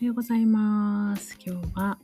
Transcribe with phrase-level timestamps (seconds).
[0.00, 1.36] おはようございます。
[1.46, 1.98] 今日は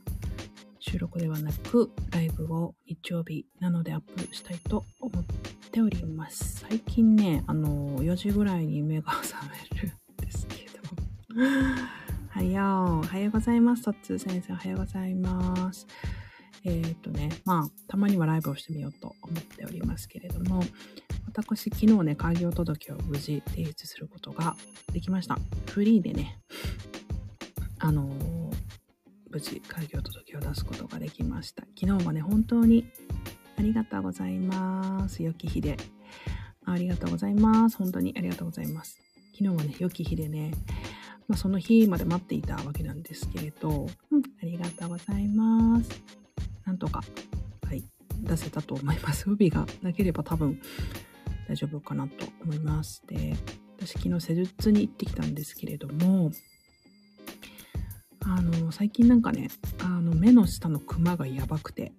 [0.77, 5.25] 収録ではなくライブを日曜日なのでアップしたいと思っ
[5.71, 6.59] ております。
[6.59, 9.37] 最近ね、あの、4時ぐらいに目が覚
[9.73, 11.41] めるんですけど。
[12.29, 13.81] はよう、おはようございます。
[13.81, 15.87] とっつー先生、おはようございます。
[16.65, 20.61] えーっ、とね、まあ、たまにはライブをしてみようと思っておりますけれども、
[21.25, 24.55] 私、昨日ね、開業届を無事提出することが
[24.93, 25.39] できました。
[25.71, 26.39] フリーでね、
[27.79, 28.07] あの
[29.29, 31.63] 無事開業届を出すことができました。
[31.79, 32.85] 昨日はね、本当に
[33.57, 35.23] ありがとうございます。
[35.23, 35.77] 良き日で。
[36.65, 37.77] ありがとうございます。
[37.77, 38.97] 本当にありがとうございます。
[39.37, 40.51] 昨日はね、良き日でね、
[41.27, 45.89] まあ、その日まで待っていたわけなんですけれど、うん、ありがとうございます。
[46.65, 47.01] なんとか、
[47.67, 47.83] はい、
[48.21, 49.25] 出せたと思います。
[49.25, 50.59] 不備がなければ多分
[51.47, 53.03] 大丈夫かなと思います。
[53.07, 53.35] で、
[53.79, 56.31] 私昨日施術に行ってきたんですけれども、
[58.29, 59.47] あの、最近なんかね、
[59.79, 61.93] あの、目の下のクマがやばくて、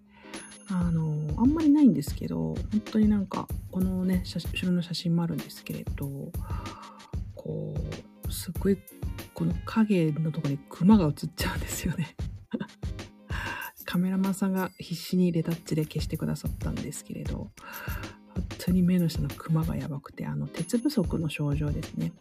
[0.70, 6.30] あの、あんまりないんですけど、本当になんか、このね、後ろの写真もあるんですけれど、
[7.34, 7.74] こ
[8.28, 8.76] う、すっごい、
[9.32, 12.14] この影のとこにクマが映っちゃうんですよね。
[13.86, 17.50] カメラマンさんが必死にレタッチで消してくださったんですけれど、
[18.34, 22.12] 本当に目の下のクマがやばくて、あの、鉄不足の症状ですね。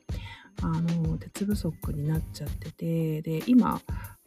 [0.61, 3.81] あの、鉄不足になっちゃってて、で、今、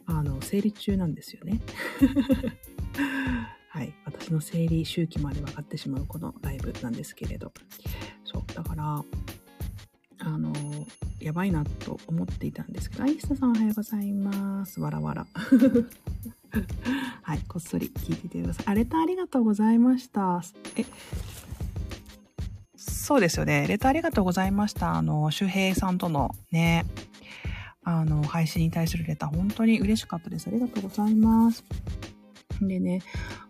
[0.05, 1.61] あの、生理中なんですよね。
[3.69, 3.93] はい。
[4.05, 7.53] 私の生理周期まで分かってしまうこのライブなんですけれど。
[8.25, 8.43] そう。
[8.53, 9.03] だから、
[10.19, 10.53] あの、
[11.19, 14.81] やばいなと思っていたんですけど、アイスタさんおはようございます。
[14.81, 15.25] わらわら。
[17.23, 17.39] はい。
[17.47, 18.65] こっそり聞いていてください。
[18.67, 20.41] あ、レタありがとうございました。
[20.75, 20.85] え、
[23.01, 23.65] そうですよね。
[23.67, 24.93] レターありがとうございました。
[24.93, 26.85] あの、周平さんとのね、
[27.83, 30.47] あの、配信に対するレター、本当に嬉しかったです。
[30.47, 31.63] ありがとうございます。
[32.61, 33.01] でね、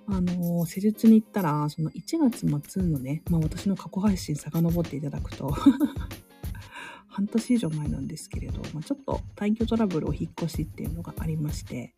[0.08, 5.54] あの、施術に行ったら、その1月末のね、まあ私の過去配信遡っていただくと、
[7.10, 11.94] 半年以上前なんですけれど、まあ、ちょっと退去トラブルを引っ越しっていうのがありまして、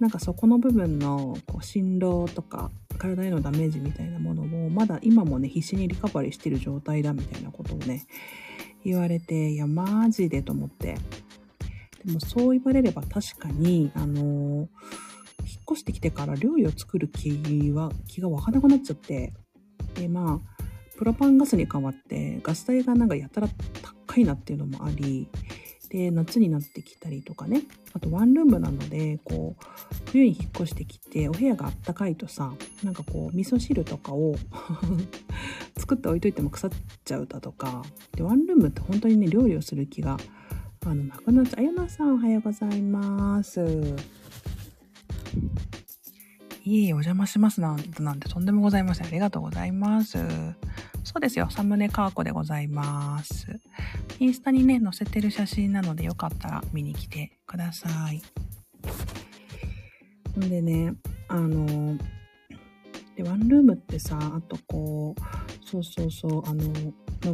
[0.00, 4.02] なんかそこの部分のこう振動とか体へのダメージみた。
[4.02, 8.06] いなものをまだ今もね必死にリカバリーしてる状態だみたいなことをね
[8.84, 10.96] 言われていやマジでと思って
[12.04, 14.66] でもそう言われれば確かにあのー
[15.44, 19.32] 引っ越してきてから料理を作る気は気が湧かなくなっちゃって
[19.94, 20.62] でまあ
[20.96, 23.48] プロパンガスに変わってガス代がなんかやたら
[24.06, 25.28] 高いなっていうのもあり
[25.92, 27.64] で夏になってきたりとかね。
[27.92, 29.64] あとワンルームなのでこう
[30.06, 32.50] 冬に引っ越してきてお部屋があったかいとさ
[32.82, 34.34] なんかこう味噌汁とかを
[35.76, 36.70] 作って置いといても腐っ
[37.04, 37.84] ちゃうだとか。
[38.16, 40.16] でワンルームって本当にね料理をする気が
[40.86, 41.60] あのなくなっちゃう。
[41.60, 43.60] あやなさんおはようございます。
[46.64, 49.08] いえいえお邪魔しますなんてとんでもございません。
[49.08, 50.16] ありがとうございます。
[51.04, 51.48] そうですよ。
[51.50, 53.60] サムネカーコでございます。
[54.18, 58.22] インスタにね載せてる写真なのでよかったら見に来てください。
[60.38, 60.94] んでね、
[61.28, 61.98] あの、
[63.16, 66.64] で、ワンルームってさ、あとこう、そうそうそう、あの、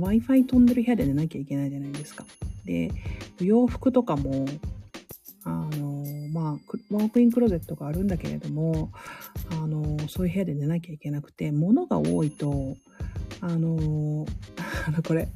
[0.00, 2.24] まあ Wi-Fi 飛んでる部屋で寝なきゃいけないじゃないですか。
[2.64, 2.90] で、
[3.40, 4.46] 洋服とかも、
[5.44, 6.52] あの、まあ、
[6.90, 8.90] ワークインクローゼットがあるんだけれども、
[9.50, 12.76] あの、そういう部屋で寝なきゃいけなくて、物が多いと、
[13.41, 14.26] あの、
[14.87, 15.28] あの、 これ、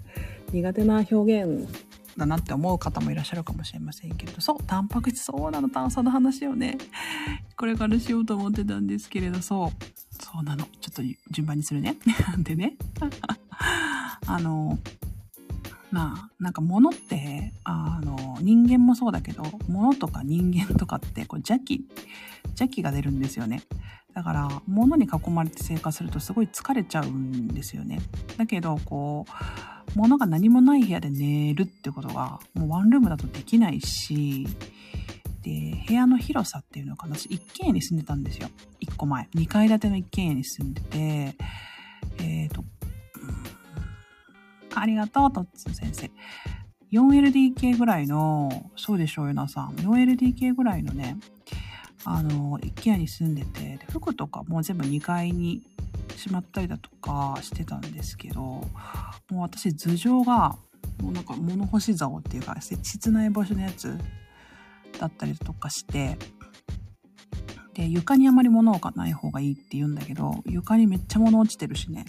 [0.53, 1.69] 苦手な表現
[2.17, 6.79] だなって思う方もいらっしゃるかもしれませんけど、そう、タンパク質、そうなの、炭素の話をね、
[7.57, 10.65] これからしようと思ってたんですけれど、そう、そうなの。
[10.81, 11.97] ちょっと順番にするね。
[12.39, 12.77] でね、
[14.27, 14.79] あの、
[15.91, 21.87] まあ、なんか物って、あの、人間もそうだけど、物とか人間とかって、こう邪気、
[22.45, 23.63] 邪気が出るんですよね。
[24.15, 28.01] だから、物に囲まれて生活するとすごい疲れちゃうんですよね。
[28.37, 34.47] だけど、こう、物が何もない部屋で寝るってことが、もうワンルームだとできないし、
[35.43, 38.49] で、部屋の広さっていうのかな、私一軒家に住んでたんですよ。
[38.81, 39.29] 一個前。
[39.35, 41.37] 二階建ての一軒家に住んでて、
[42.19, 42.65] えっ、と、
[44.75, 46.11] ありがとう、とっつー先生。
[46.93, 49.75] 4LDK ぐらいの、そうでしょうよなさん。
[49.77, 51.17] 4LDK ぐらいのね、
[52.05, 55.63] あの、一軒家に住んでて、で服とかもう全部2階に
[56.17, 58.67] しまったりだとかしてたんですけど、も
[59.31, 60.57] う私頭上が、
[61.01, 63.97] もうなんか物干し竿っていうか、室内干しのやつ
[64.99, 66.17] だったりとかして、
[67.75, 72.05] で、床にあまり物がない方がいいって言うんだけど、床にめっちゃ物落ちてるしね。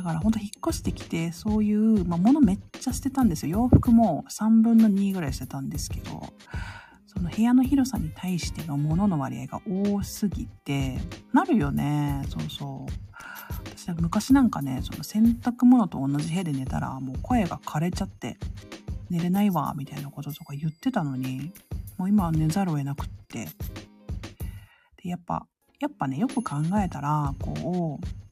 [0.00, 3.58] だからほんと引っ越してきて、そういう、まあ、物めっちゃ捨てたんですよ。
[3.58, 6.32] 洋服も3分の2ぐらい捨てたんですけど、
[7.06, 10.98] その部屋の広さに対しての物の割合が多すぎて、
[11.34, 12.22] なるよね。
[12.30, 12.92] そうそう。
[13.76, 18.38] 私は昔なんかね、その洗濯物と同じ部屋で寝たら、もう声が枯れちゃって、
[19.10, 21.52] 寝れないわ、みたいなこととか言ってたのに、
[21.98, 23.48] もう今は寝ざるを得なくって。
[25.02, 25.46] で、やっぱ、
[25.78, 28.29] やっぱね、よく考えたら、こう、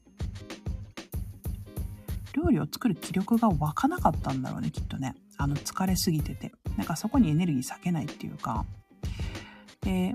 [2.38, 5.14] 料理を作る気力が湧かなかったんだろうね、きっとね。
[5.36, 6.52] あの、疲れすぎてて。
[6.76, 8.64] なんかそこにエネルギー割けないっていうか。
[9.82, 10.14] で、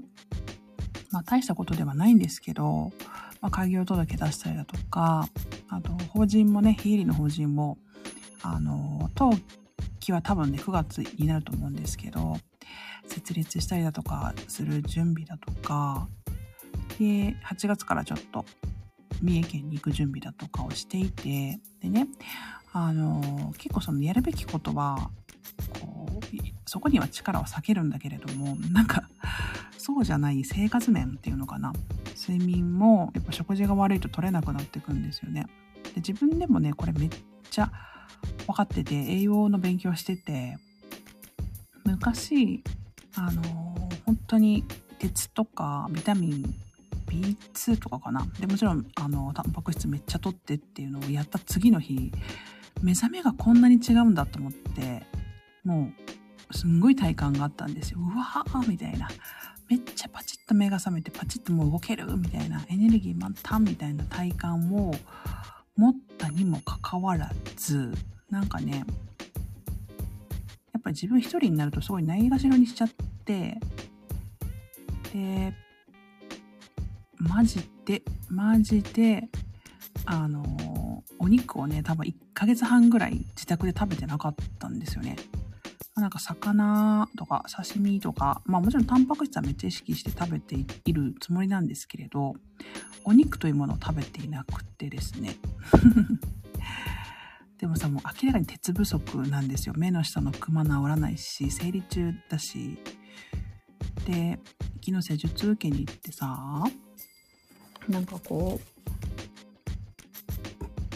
[1.11, 2.91] まあ大したことではないんですけど、
[3.41, 5.27] まあ、開業届出したりだとか、
[5.69, 7.77] あと、法人もね、非営利の法人も、
[8.41, 9.37] あの、登
[9.99, 12.37] 記は多分ね、9月になると思うんですけど、
[13.07, 16.07] 設立したりだとかする準備だとか、
[16.99, 18.45] で、8月からちょっと
[19.23, 22.07] 三重県に行く準備だとかをしていて、でね、
[22.73, 25.09] あの、結構そのやるべきことは、
[25.79, 26.25] こう、
[26.65, 29.09] そこには力を避けるんだけれども、なんか、
[29.77, 31.73] そうじゃない生活面っていうのかな。
[32.15, 35.45] 睡眠もやっぱ食事が悪いと取れなくなっていくんですよね。
[35.83, 37.09] で自分でもね、これめっ
[37.49, 37.71] ちゃ
[38.45, 40.57] 分かってて、栄養の勉強してて、
[41.85, 42.63] 昔、
[43.15, 43.41] あの、
[44.05, 44.63] 本当に
[44.99, 46.55] 鉄とかビタミン
[47.13, 48.25] B2 とかかな。
[48.39, 52.12] で、もちろん、あの、タンパク質めっちゃ取ってっていうのをやった次の日、
[52.81, 55.06] 目覚めがこんなに違うんだと思って、
[55.63, 55.92] も
[56.51, 58.00] う、すんごい体感があったんですよ。
[58.00, 59.07] うわーみたいな。
[59.69, 62.06] めっちゃパチッと目が覚めてパチッともう動ける？
[62.18, 64.94] みたいなエネルギー満タンみたいな体感を
[65.77, 67.92] 持ったにもかかわらず、
[68.30, 68.83] なんかね、
[70.74, 72.89] やっぱり自分一人になるとすごいないがしろにしちゃっ
[73.25, 73.57] て、
[75.13, 75.54] で、
[77.29, 79.29] マジで、マジで、
[80.05, 85.15] あの、お肉をね、多分1ヶ月半ぐらい自宅で食べてなかったんですよね。
[85.95, 90.55] なんか魚とか刺身とか、まあもちろんタンパク質はめっちゃ意識して食べて
[90.85, 92.33] いるつもりなんですけれど、
[93.05, 95.35] お肉というものを食べていなくてですね。
[97.59, 99.75] でもさ、もう明らかに鉄不足なんですよ。
[99.77, 102.77] 目の下のクマ治らないし、生理中だし。
[104.05, 104.39] で、
[104.85, 106.63] 昨日施術受けに行ってさ、
[107.89, 108.74] なんかこう、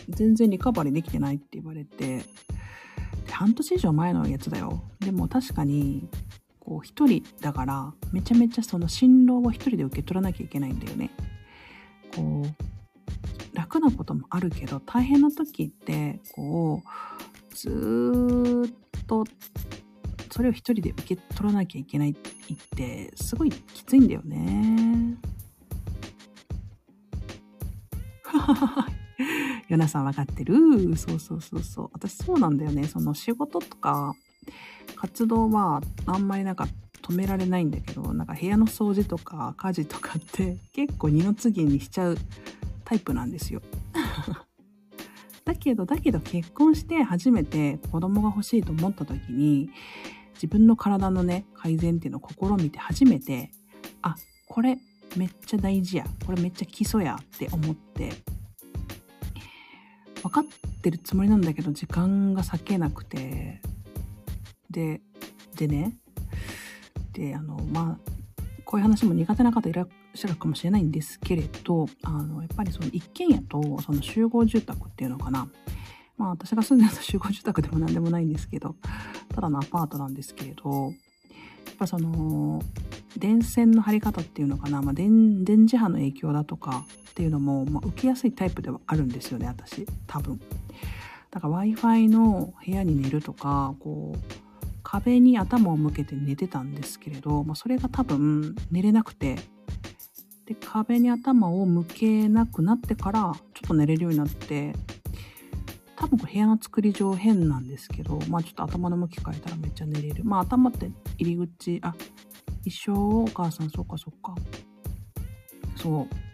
[0.10, 2.24] 全然リカバリーできてないって言われて、
[3.30, 4.82] 半年以上前のやつだよ。
[5.00, 6.10] でも確かに、
[6.60, 11.12] こう一人だから、めちゃめちゃその辛労を一人で受け取らなきゃいけないんだよね。
[12.16, 19.24] こう、楽なこともあるけど、大変な時って、こう、ずっと、
[20.32, 22.16] それを一人で受け取らなきゃいけないっ
[22.76, 25.18] て、すごいきついんだよね。
[29.70, 30.96] ヨナさん分かってる？
[30.98, 31.90] そうそうそうそう。
[31.94, 32.88] 私そうなんだよね。
[32.88, 34.16] その仕事とか
[34.96, 36.68] 活動はあんまりなんか
[37.02, 42.18] 止められないんだけど、なんか部屋の掃除とか家事とかって結構二の次にしちゃう
[42.86, 43.62] タイプなんですよ。
[45.46, 49.70] だけど、だけど結婚して初めて子供が欲しいと思った時に、
[50.34, 53.52] 自分の体のね、改善っていうのを試みて初めて、
[54.02, 54.16] あ、
[54.48, 54.78] これ
[55.16, 56.06] めっちゃ大事や。
[56.26, 58.12] これめっちゃ基礎やって思って、
[60.24, 60.44] 分かっ
[60.82, 63.62] てるつもりなんだけど、時間が割けなくて、
[64.70, 65.02] で、
[65.56, 65.96] でね、
[67.14, 68.12] で、あの、まあ、
[68.66, 75.48] こういう話も苦手な方いらっしゃるかもしれないんですけれど、あの、やっぱりその一軒家とその集合住宅っていうのかな。
[76.18, 78.76] まあ私が住んでるの集合住宅でも何でもないんですけど、
[79.34, 80.94] ただのアパートなんですけれど、
[81.68, 82.62] やっぱその、
[83.18, 86.86] 電線の張り方っていうのかな、まあ、電、電磁波の影響だとか
[87.18, 89.88] っていうのも、まあ、受けやすいタイプではあるんですよね、私。
[90.06, 90.40] 多分。
[91.32, 94.20] だから Wi-Fi の部屋に寝るとか、こう、
[94.84, 99.38] 壁に頭を向けて寝てたんですけれど、まあ、それが多分寝れなくて、
[100.46, 104.76] で、壁に頭を向けなくなってから、ちょっと寝れるようになって、
[105.96, 110.24] 多分部屋の作り上変なんですけど、まあちょっと頭の向き変えたらめっちゃ寝れる。
[110.24, 111.96] まあ頭って入り口、あ、
[112.64, 114.36] 一緒お母さん、そっかそっか。
[115.76, 116.27] そう。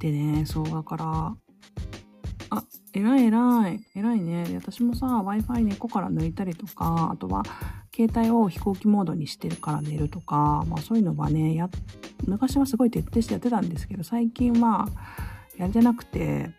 [0.00, 1.36] でね、そうだから、
[2.48, 2.64] あ、
[2.94, 3.80] 偉い偉い。
[3.94, 4.46] 偉いね。
[4.56, 7.42] 私もさ、Wi-Fi 猫から抜いたりとか、あとは、
[7.94, 11.68] 携帯を飛行機モードにしてるから寝るとか、まあそういうのはね、や、
[12.26, 14.88] 昔はすごい徹底してやってたんですけど、最近は、
[15.58, 16.50] やりじゃなくて、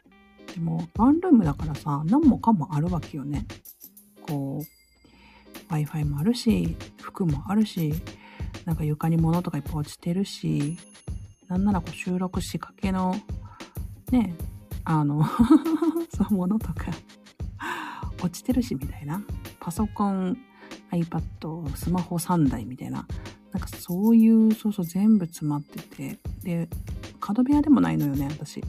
[0.54, 3.48] でも、ワンルームだからさ、何もかもあるわけよね。
[4.22, 7.92] こう、Wi-Fi もあるし、服もあるし、
[8.66, 10.78] なんか床に物とかいっぱい落ちてるし、
[11.52, 13.14] なんならこう収録しかけの、
[14.10, 14.34] ね、
[14.86, 15.26] あの
[16.16, 16.86] そのものとか
[18.24, 19.22] 落ちてるしみたいな。
[19.60, 20.38] パソコン、
[20.92, 23.06] iPad、スマホ3台みたいな。
[23.52, 26.20] なんかそういう、そうそう全部詰まってて。
[26.42, 26.70] で、
[27.20, 28.62] 角部屋でもないのよね、私。
[28.62, 28.68] だ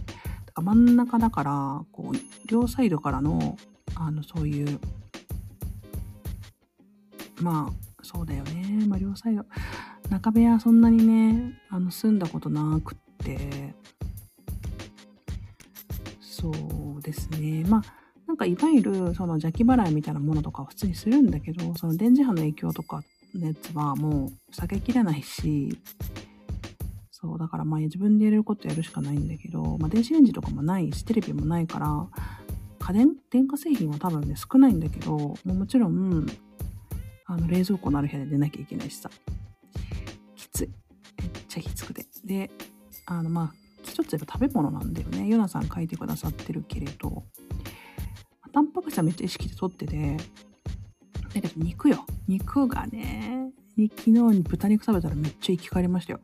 [0.52, 3.56] か真ん中だから、こう、両サイドからの、
[3.94, 4.80] あの、そういう、
[7.40, 8.86] まあ、そうだよね。
[8.88, 9.44] まあ、両サイド。
[10.12, 13.74] 中部屋そんなにね、あの、住んだことなくって、
[16.20, 16.50] そ
[16.98, 17.64] うですね。
[17.66, 17.82] まあ、
[18.26, 23.02] なんかいわゆるその邪気払いみたいなものとかは普通にするんだけど、その電磁波の影響とか
[23.34, 25.78] のやつはもう避けきれないし、
[27.10, 32.06] そう、だからまあ自分でやれることやるしかないんだけど、まあ電子レンジとかもないし、テレビもないから、
[32.80, 36.26] 家電電化製品は多分ね、少ないんだけど、もうもちろん、
[37.24, 39.08] あの、冷蔵庫のある部屋で出なきゃいけないしさ。
[42.32, 42.50] で、
[43.04, 45.28] あの、まあ、一つやっぱ食べ物なんだよね。
[45.28, 47.24] ヨナさん書いてくださってるけれど、
[48.52, 52.06] タンパク質はめっちゃ意識で取ってて、だけど肉よ。
[52.26, 53.50] 肉がね、
[53.96, 56.20] 昨日に豚肉食べたらめっちゃ生き返りましたよ。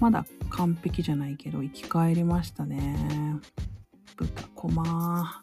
[0.00, 3.40] まだ完璧じゃないけど、生き返りましたね。
[4.16, 5.42] 豚こま。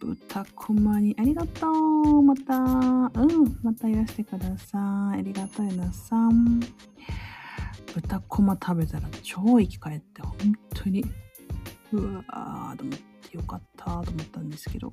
[0.00, 2.22] 豚こまに、ありがとう。
[2.22, 5.18] また、うん、またいらしてください。
[5.18, 6.60] ありがとう、なさん。
[7.94, 10.34] 豚こま食べたら超生き返って、本
[10.74, 11.04] 当に、
[11.92, 12.98] うわーと思っ
[13.30, 14.92] てよかったと思ったんですけど、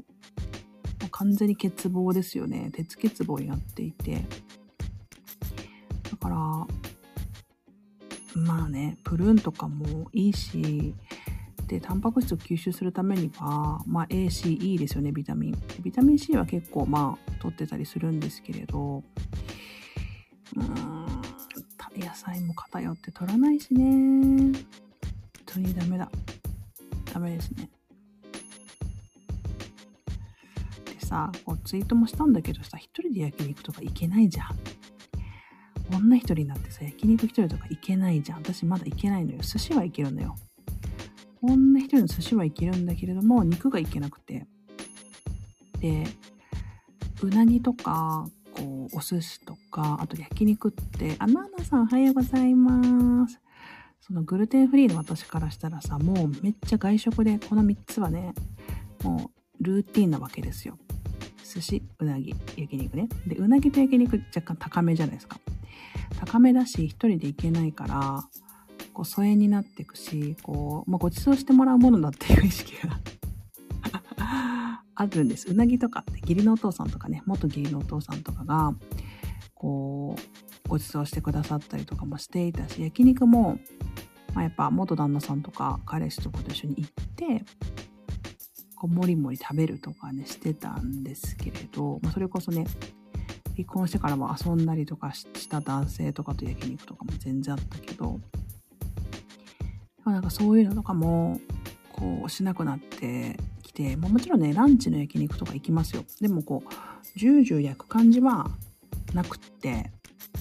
[1.11, 2.69] 完全に欠乏ですよね。
[2.73, 4.25] 鉄欠乏になっていて。
[6.11, 6.35] だから、
[8.35, 10.93] まあね、プルーンとかもいいし、
[11.67, 15.63] で、タンパク質を吸収するためには、まあ A、C、E ですよね、ビタミン。
[15.81, 19.03] ビタミン C は結構まあ、取ってたりするんですけれど、
[20.55, 20.98] うーん、
[21.99, 23.83] 野菜も偏って取らないしね。
[23.83, 24.53] 本
[25.45, 26.09] 当にダメだ。
[27.13, 27.69] ダメですね。
[30.85, 34.47] でさ、こうツイートもしたんだけどさ、一人で焼肉とか行けないじゃん。
[35.91, 38.39] 女一人になってさ、焼肉一人とか行けないじゃん。
[38.39, 39.39] 私まだ行けないのよ。
[39.41, 40.35] 寿司は行けるのよ。
[41.41, 44.45] 女一人の寿司は行けるんだけれども、肉が行けなくて。
[45.79, 46.05] で、
[47.21, 48.27] うなぎとか、
[48.59, 53.39] こう、お寿司とか、あと焼肉って、あ、ナーナさんおはようございます。
[54.01, 58.33] そのグルテンフリーの私からしたらさ、もうめっちゃ外食で、この3つはね、
[59.03, 60.77] もうルーティンなわけですよ。
[61.43, 63.07] 寿司、うなぎ、焼肉ね。
[63.25, 65.39] で、うなぎと焼肉若干高めじゃないですか。
[66.19, 68.23] 高めだし、一人で行けないから、
[68.93, 72.99] こう、疎遠になっていくし、こう、まあ、ご馳走してもらうものだっていう意識が
[74.99, 75.47] あるんです。
[75.49, 78.73] うなぎとかって義理のお父さんとかね、元義理のお父さんとかが、
[79.55, 83.59] こう、ご馳走してくださったりとかもしていたし、焼肉も、
[84.33, 87.45] まあ、やっぱ元旦那さんとか彼氏とかと一緒に行って、
[88.75, 92.65] こう、もりもり食べるとかね、してたんですけれど、まあ、それこそね、
[93.55, 98.19] 離婚してからも遊んだりとかした男性とかと焼肉とかも全然あったけど、
[100.05, 101.39] なんかそういうのとかも、
[101.93, 103.37] こう、しなくなって
[103.69, 106.03] きて、まあ、もちろんね、ランチの焼肉とか行きますよ。
[106.19, 108.49] でもこう、ジュージュー焼く感じは
[109.13, 109.91] なくって、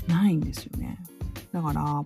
[0.06, 0.99] ないんですよね。
[1.52, 2.04] だから、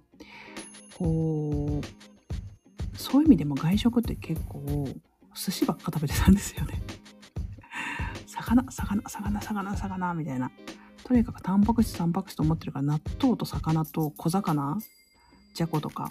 [0.98, 4.88] こう、そういう意味でも外食って結構、
[5.34, 6.82] 寿司ばっか食べてたんですよね。
[8.26, 10.50] 魚、魚、魚、魚、魚、みたいな。
[11.04, 14.78] とにかくタンパク質、タンパク質と思ってるから納豆と魚と小魚、
[15.54, 16.10] じゃことか、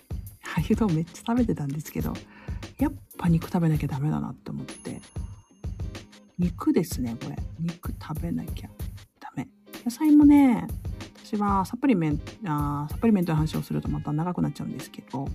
[0.52, 2.14] ああいうのめっちゃ食べてたんですけど、
[2.78, 5.02] やっぱ肉食べなきゃダメだなって思って。
[6.38, 7.38] 肉ですね、これ。
[7.60, 8.70] 肉食べなきゃ
[9.20, 9.48] ダメ。
[9.86, 10.68] 野菜もね、
[11.24, 15.28] 私はサプリメント、あサプリメントの話をするとまた長くなっちゃうんですけど、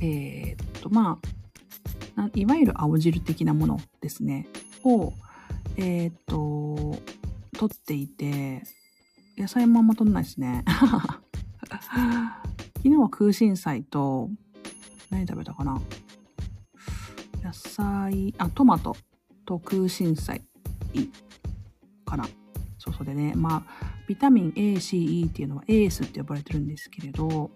[0.00, 1.18] えー、っと、ま
[2.16, 4.46] あ、いわゆる青汁的なものですね、
[4.84, 5.12] を、
[5.76, 6.98] えー、っと、
[7.58, 8.62] 取っていて、
[9.36, 10.64] 野菜もあんま取んないですね。
[12.82, 14.28] 昨日は空心菜と、
[15.08, 15.80] 何食べたかな？
[17.40, 18.96] 野菜、あ、トマト
[19.46, 20.42] と空心菜
[22.04, 22.26] かな。
[22.78, 27.52] そうそうでね、まあ、ビタミン A、C、E っていうのはエースって呼ばれてるんですけれど、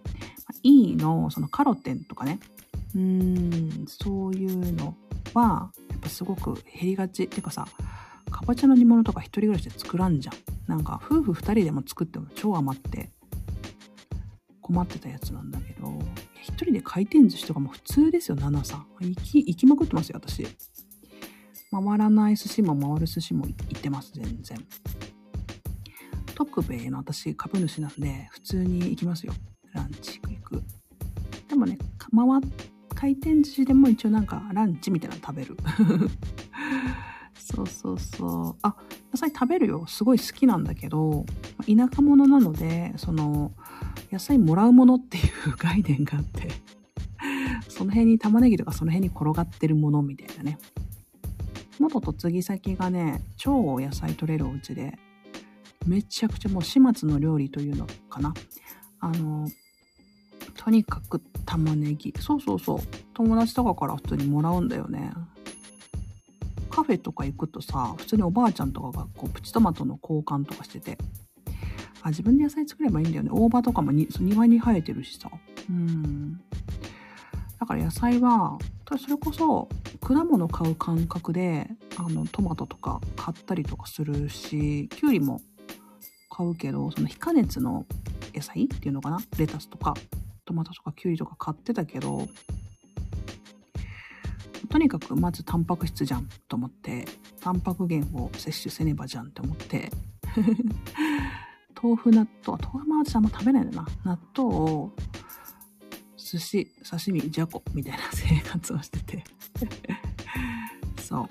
[0.63, 2.39] E のそのカロテンとかね、
[2.95, 4.97] うーん、そういうの
[5.35, 7.27] は、やっぱすごく減りがち。
[7.27, 7.67] てかさ、
[8.31, 10.35] かぼちゃの煮物とか一人暮らしで作らんじゃん。
[10.69, 13.11] なんか夫婦二人でも作っても超余って
[14.67, 15.97] 困ってたやつなんだけど、
[16.43, 18.87] 一人で回転寿司とかも普通ですよ、ナナさん。
[19.01, 20.45] 行き、行きまくってますよ、私。
[21.71, 24.59] 回らない寿司も回る寿司も行ってます、全然。
[26.35, 29.35] 特米の私、株主なんで、普通に行きますよ。
[29.73, 30.63] ランチ行く行く。
[31.49, 32.27] でもね、回、
[32.93, 35.57] 回転寿司でも一応なんかランチみたいなの食べる。
[37.39, 38.57] そうそうそう。
[38.63, 38.75] あ、
[39.13, 39.85] 野菜食べるよ。
[39.87, 41.25] すごい好きなんだけど、
[41.61, 43.53] 田舎者なので、その、
[44.11, 46.49] 野菜もらうものっていう概念があって、
[47.69, 50.59] その辺に玉ねぎとかその辺に転がってるものみたいなね。
[51.79, 54.99] 元嫁ぎ先がね、超野菜取れるお家で、
[55.87, 58.33] めちゃくちゃもう始末の料理というのかな。
[59.01, 59.49] あの、
[60.57, 62.15] とにかく玉ねぎ。
[62.19, 62.79] そうそうそう。
[63.15, 65.13] 友達とかから普通にもらうんだよね。
[66.71, 70.99] カフェとか行くとさ、普通におばあちゃんとかがこうプチトマトの交換とかしてて、
[72.07, 73.31] あ、自分で野菜作ればいいんだよね。
[73.33, 75.29] 大葉とかもに庭に生えてるしさ。
[75.69, 76.41] うん。
[77.59, 79.69] だから野菜は、それこそ
[80.01, 85.41] 果物買う感覚で、あの、トマトとか買ったりとかするし、きゅうりも
[86.31, 87.87] 買うけど、その非加熱の
[88.33, 89.19] 野菜っていうのかな？
[89.37, 89.95] レタスとか、
[90.45, 92.29] トマトとかきゅうりとか買ってたけど、
[94.69, 97.07] とにかくまずタンパク質じゃんと思って、
[97.41, 99.91] タンパク源を摂取せねばじゃんって思って、
[101.81, 103.87] 豆腐納豆、豆腐も私あんま食べないんだな。
[104.05, 104.93] 納豆を
[106.17, 109.25] 寿司、刺身、じゃこみたいな生活をしてて
[111.01, 111.29] そう。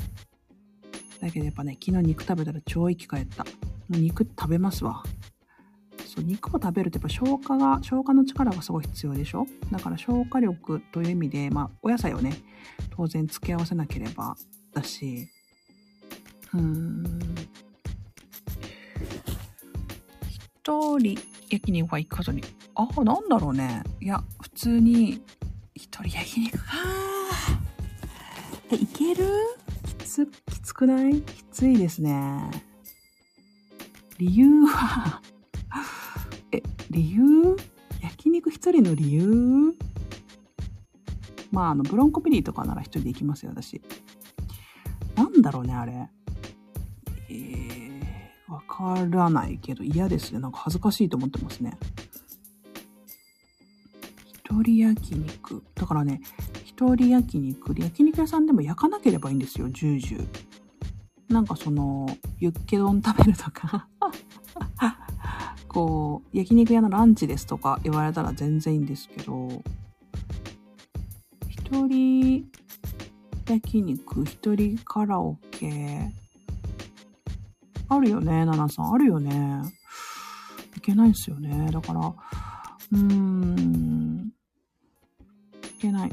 [1.22, 3.44] だけどやっぱね、昨日肉食べたら超生き返った。
[3.44, 3.50] も
[3.90, 5.04] う肉食べますわ。
[6.06, 9.48] そう、肉を食べるとやっぱ消化が、消化の力がすごい必要でしょ？
[9.72, 12.38] だから消化力という意味で、まあ、お野菜をね、
[12.92, 14.38] 当然付け合わせなければ
[14.74, 15.28] だし、
[16.54, 17.20] うーん。
[20.66, 21.16] 一人
[21.52, 22.42] 焼肉は行くことに、
[22.74, 23.84] あ、なんだろうね。
[24.02, 25.22] いや、普通に、
[25.76, 27.60] 一人焼肉、は
[28.72, 29.28] え、いける？
[29.86, 31.22] きつ、きつくない？
[31.22, 32.50] きついですね。
[34.18, 35.22] 理由は
[36.52, 37.56] え、理由？
[38.02, 39.76] 焼肉一人の理由？
[41.52, 43.80] まあ、あの、ブロンコビリーとかなら一人で行きますよ、私。
[45.14, 46.10] なんだろうね、あれ。
[47.30, 47.75] えー、
[48.56, 50.40] わからないけど嫌ですね。
[50.40, 51.78] なんか恥ずかしいと思ってますね。
[54.46, 55.62] 一人焼肉。
[55.76, 56.22] だからね、
[56.64, 60.28] 一人焼肉で焼肉屋さんでも焼かなければいいんですよ、ジュージュー。
[61.34, 62.08] なんかその、
[62.40, 63.90] ユッケ丼食べるとか
[65.68, 69.50] こう、焼肉屋のランチですとか言われたら全然いいんですけど、
[71.50, 72.50] 一人
[73.50, 76.14] 焼肉、一人カラオケ、
[77.90, 78.94] あるよね、ナナさん。
[78.94, 79.62] あるよね。
[80.76, 81.70] いけないんですよね。
[81.72, 84.32] だから、うーん、
[85.64, 86.12] いけない。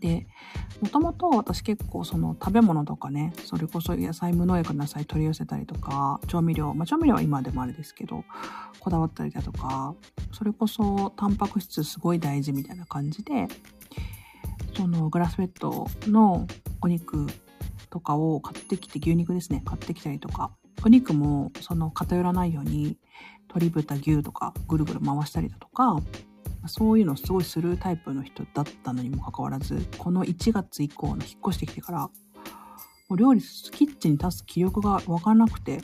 [0.00, 0.26] で、
[0.80, 8.24] もともと私結構その食べ物とかね、それこそ野菜無農薬の野菜取り寄せたりとか、調味料、まあ調味料は今でもあれですけど、
[8.80, 9.94] こだわったりだとか、
[10.32, 13.48] それこそタンパク質すごい大事みたいな感じで、
[14.76, 16.46] そのグラスフェットの
[16.80, 17.26] お肉
[17.94, 20.50] とかを買ってきて、牛肉ですね、買ってきたりとか、
[20.84, 22.98] お肉もその偏らないように
[23.42, 26.02] 鶏豚牛とかぐるぐる回したりだとか、
[26.66, 32.10] そういうのをすごいするタイプの人だったのにもかかわらず、この1月以降の引っ越してきてから、も
[33.10, 35.82] う料理、キッチンに立つ気力がわからなくて、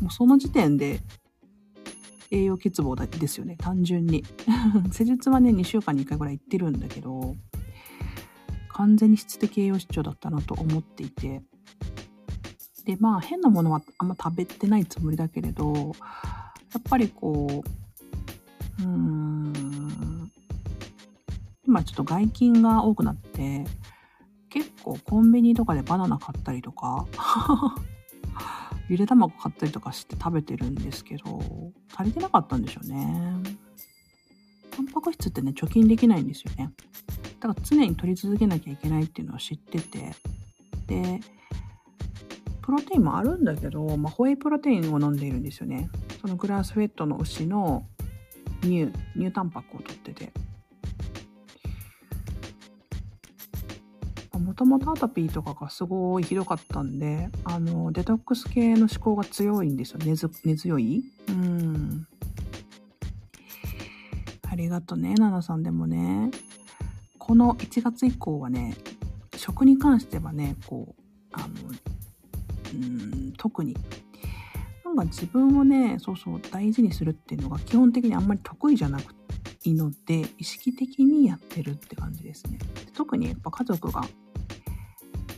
[0.00, 1.00] もうその時点で
[2.30, 4.22] 栄養欠乏ですよね、単純に。
[4.92, 7.34] 施術はね、2週間に1回ぐらい行ってるんだけど、
[8.72, 11.42] 完全に質的栄養失調だったなと思っていて、
[12.84, 15.72] で、まあ変なものはあんま食べてないつもりだけれど、
[16.72, 17.62] やっぱりこ
[18.78, 20.32] う、うーん。
[21.66, 23.64] 今ちょっと外勤が多くなって、
[24.50, 27.06] 結構コンビニとかでバナナ買ったりとか
[28.90, 31.40] ゆで卵買ったりとかして食べてるんですけど、
[31.96, 33.36] 足りてなかったんでしょうね。
[34.70, 36.72] タンパク質ってね、貯金できないんですよね。
[37.42, 40.14] だから常に取り続けなきゃいけないっていうのは知ってて、
[40.86, 41.20] で、
[42.62, 45.90] プロテインもあるんだけど、まあ、ホエイプロテインを飲んでいるんですよね。
[46.20, 47.84] そのグラスフェットの牛の
[48.60, 50.32] 乳、乳タンパクを取ってて。
[54.38, 59.98] もともとアトピーとかがすごいひどかったんで、あの、デトックス系の思考が強いんですよ。
[60.04, 61.02] 根根強い？
[61.28, 62.06] うん。
[64.48, 66.30] ありがとね、ナナさんでもね。
[67.32, 68.74] この1月以降はね、
[69.38, 71.46] 食に関してはね、こう、あの、
[72.74, 73.74] うん、特に
[74.84, 79.14] なんか自分をね、そうそう大事にするっていうのが基本的にあんまり得意じゃなく
[79.64, 82.58] いいので、意識的にやってるって感じですね。
[82.92, 84.02] 特にやっぱ家族が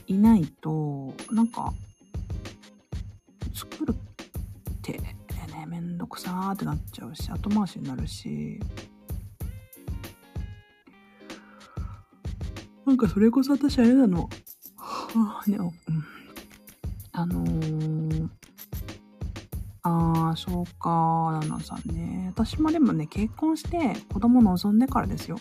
[0.07, 1.71] いないと、なんか、
[3.53, 5.15] 作るってね、
[5.65, 8.59] めんどくさーってなっちゃうし、後回しになるし、
[12.85, 14.29] なんかそれこそ私あれなの。
[14.77, 15.57] はあ、ね、
[17.11, 18.27] あのー、
[19.81, 22.31] ああ、そうか、ナナさんね。
[22.35, 25.37] 私もでもね、結婚して子供望んでからですよ。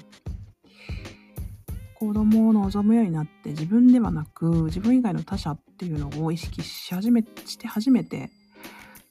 [1.94, 8.30] 子供を望むようになって自分ではなく自分以外の他者っていうのを意識し始めして初めて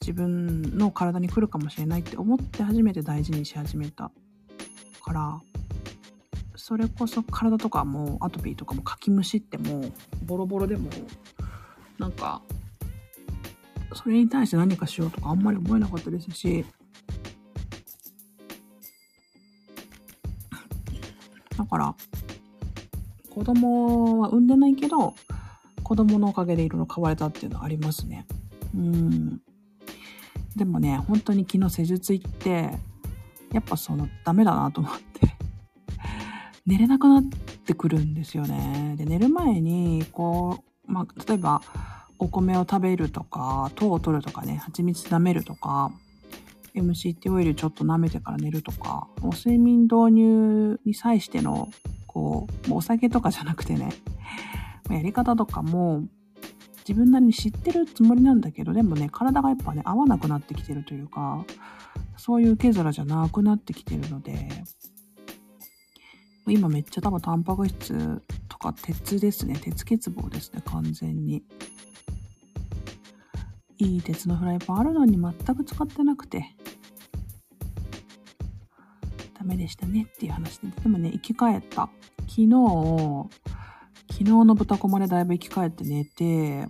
[0.00, 4.12] 自分の体に来るかもしれないって思って初めて大事にし始めた
[5.02, 5.40] から
[6.66, 9.84] それこそ体とかもアトピーとかもかきむしっても
[10.24, 10.88] ボロボロでも
[11.98, 12.40] なんか
[13.92, 16.64] それに対して何かしようとかあんまり思えなかったですし。
[21.58, 21.94] だから
[23.28, 25.14] 子供は産んでないけど
[25.82, 28.26] 子供のおかげでいろいろ変われたっていうのはありますね。
[28.74, 29.42] うん。
[30.56, 32.70] でもね本当に昨日施術行って
[33.52, 35.33] やっぱそのダメだなと思って。
[36.66, 37.22] 寝れなくなっ
[37.66, 38.94] てくるんですよね。
[38.96, 41.60] で、寝る前に、こう、まあ、例えば、
[42.18, 45.92] お米を食べるとか、糖を取るとかね、蜂蜜舐めるとか、
[46.74, 51.68] MCT オイルちょっと舐めてから寝るとか、お睡眠導入に際しての、
[52.06, 53.90] こう、もうお酒とかじゃなくてね、
[54.90, 56.04] やり方とかも、
[56.88, 61.44] 自分なりに知ってるつもりなんだけど、でもね、体がやっぱね、合わなくなってきてるというか、
[62.16, 64.48] そういう受け皿じゃなくなってきてるので、
[66.46, 69.58] 今めっちゃ多分タンパク質とか鉄ですね。
[69.58, 71.42] 鉄欠乏ですね、完全に。
[73.78, 76.54] いい鉄のフライパンあるのに全く使ってなくて、
[79.38, 80.68] ダメでしたねっていう話で。
[80.68, 81.88] でもね、生き返った。
[82.28, 82.48] 昨日、
[84.10, 86.68] 昨日の豚こまでだいぶ生き返って寝て、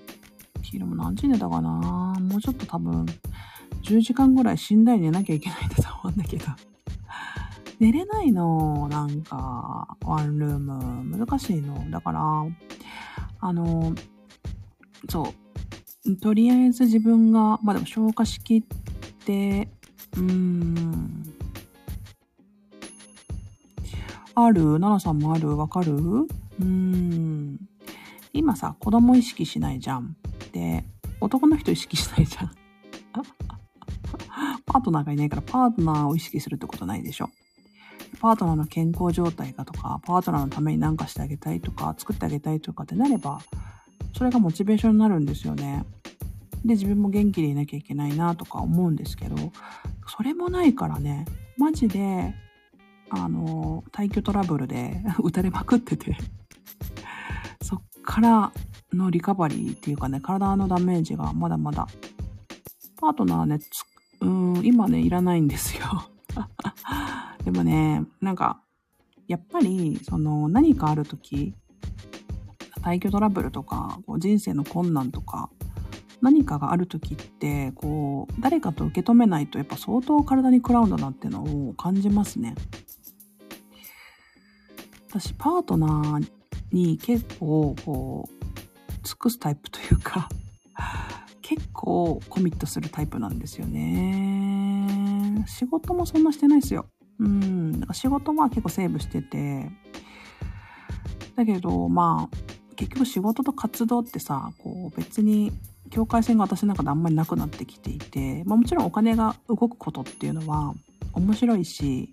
[0.62, 1.70] 昼も何時寝たかな
[2.20, 3.06] もうちょっと多分、
[3.82, 6.46] 10時間ぐらい死んだり寝なきゃいけないんだと思うんだけど。
[7.80, 8.88] 寝れないの。
[8.88, 11.18] なんか、ワンルーム。
[11.18, 11.90] 難しいの。
[11.90, 12.20] だから、
[13.40, 13.94] あの、
[15.08, 15.34] そ
[16.06, 16.16] う。
[16.16, 18.62] とりあえず自分が、まあでも消化しきっ
[19.24, 19.68] て、
[20.16, 21.24] うーん。
[24.36, 24.54] ある？
[24.80, 25.56] 奈々さんもある？
[25.56, 25.92] わかる？
[25.92, 27.58] うーん。
[28.32, 30.16] 今さ、子供意識しないじゃん。
[30.52, 30.84] で、
[31.20, 32.50] 男の人意識しないじゃん。
[34.66, 37.30] パートナーがいないからパートナーを意識するってことないでしょ？
[38.24, 43.38] パートナーの健康状態がとか、パートナーのために何かしてあげたいとか、作ってあげたいとかってなれば、
[44.16, 45.84] それがモチベーションになるんですよね。
[46.64, 49.36] で、自分も元気でいなきゃいけないなとか思うんですけど、
[50.08, 51.26] それもないからね、
[51.58, 52.34] マジで、
[53.10, 56.16] あの、退去トラブルで 打たれまくってて
[57.60, 58.52] そっから
[58.94, 61.86] のリカバリーっていうかね、体のダメージがまだまだ。
[62.96, 63.58] パートナーね、
[64.22, 64.28] う
[64.60, 66.08] ん、今ね、いらないんですよ
[67.44, 68.60] でもね、なんか、
[69.28, 71.54] やっぱり、その、何かある時、
[72.82, 75.50] 退去トラブルとか、こう人生の困難とか、
[76.20, 82.54] 何かがある時って、こう、誰かと受け止めないと、やっぱ相当体に食らうんだなっていうのを感じますね。
[85.08, 86.28] 私、パートナー
[86.72, 88.44] に結構、こう、
[89.04, 90.28] 尽くすタイプというか
[91.42, 95.44] 結構コミットするタイプなんですよね。
[95.46, 96.88] 仕事もそんなしてないですよ。
[97.20, 99.70] うん、仕事は結構セーブしてて、
[101.36, 102.36] だけど、まあ、
[102.76, 105.52] 結局仕事と活動ってさ、こう別に
[105.90, 110.74] 境界線が私の中であんまりなくなってきていて、まあもちろんお金が動くことっていうのは
[111.12, 112.12] 面白いし、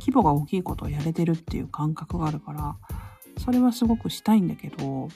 [0.00, 2.76] 規模が大きいことをやれてるっていう感覚があるから、
[3.38, 5.08] それはすごくしたいんだけど、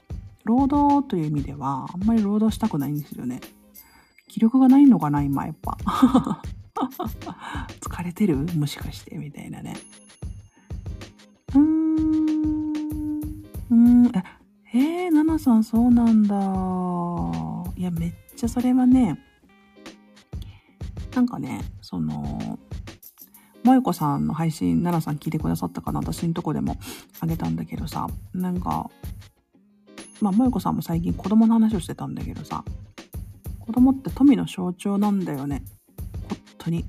[0.44, 3.40] 労働という意味ではあんまり労働したくないんですよね。
[4.28, 5.78] 気力がないのかな、今やっぱ。
[7.80, 8.36] 疲れてる？
[8.36, 9.16] もしかして？
[9.16, 9.74] みたいなね。
[11.54, 12.72] うーん。
[13.70, 14.06] うん。
[14.72, 16.34] えー、ナナさんそうなんだ。
[17.76, 19.18] いや、めっちゃそれはね、
[21.14, 22.58] なんかね、その、
[23.62, 26.00] 萌子さんの配信、奈々さん聞いてくださったかな？
[26.00, 26.76] 私んとこでも
[27.20, 28.90] あげたんだけどさ、なんか、
[30.20, 32.64] まあ、萌子さんも最近子供の話をしてたんだけどさ、
[33.60, 35.62] 子供って富の象徴なんだよね。
[36.64, 36.84] 当に。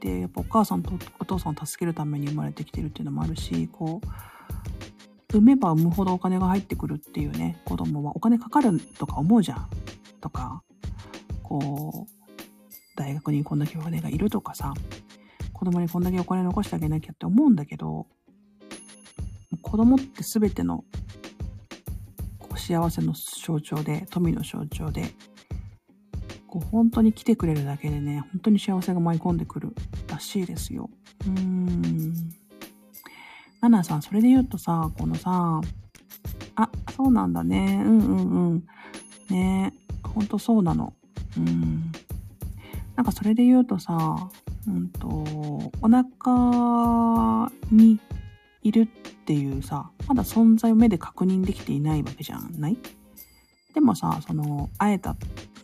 [0.00, 9.68] で、やっぱお母さんとお父さんを助けるために生まれてきてるっていうのもあるし、こう、産めば産むほどお金が入ってくるっていうね、子供はお金かかるとか思うじゃん。
[10.20, 10.62] とか、
[11.42, 14.74] こう、大学にこんだけお金がいるとかさ、
[15.52, 18.06] 子供にこんだけお金残してあげなきゃって思うんだけど、
[19.62, 20.84] 子供って全ての
[22.56, 25.14] 幸せの象徴で、富の象徴で、
[26.52, 29.74] こう本当に来てくれるだけでね、本当に幸せが舞い込んでくる
[30.06, 30.90] らしいですよ。
[31.26, 32.14] うーん。
[33.62, 35.62] ナナさん、それで言うとさ、このさ、
[36.56, 37.82] あ、そうなんだね。
[37.86, 38.64] うんうんうん。
[39.30, 40.92] ねほんとそうなの。
[41.38, 41.90] うん。
[42.96, 44.28] なんかそれで言うとさ、
[44.66, 45.08] うんと、
[45.80, 47.98] お腹に
[48.62, 48.86] いるっ
[49.24, 52.76] ていうさ、まだ存在を目で確認できていないわけじゃない？
[53.72, 55.16] でもさ、その、会えた、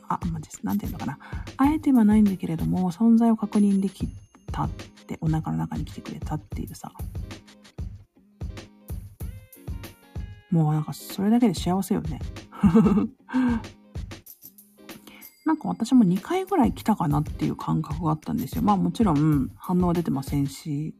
[0.08, 1.18] あ、まあ、なんていうのかな。
[1.56, 4.08] 会えてはないんだけれども、存在を確認でき
[4.50, 4.70] たっ
[5.06, 6.92] て、お腹の中に来てくれたっていうさ。
[10.50, 12.20] もうなんか、それだけで幸せよね。
[15.44, 18.62] なんか私も2回ぐらい来たかなっていう感覚があったんですよ。
[18.62, 20.94] まあもちろん反応は出てませんし、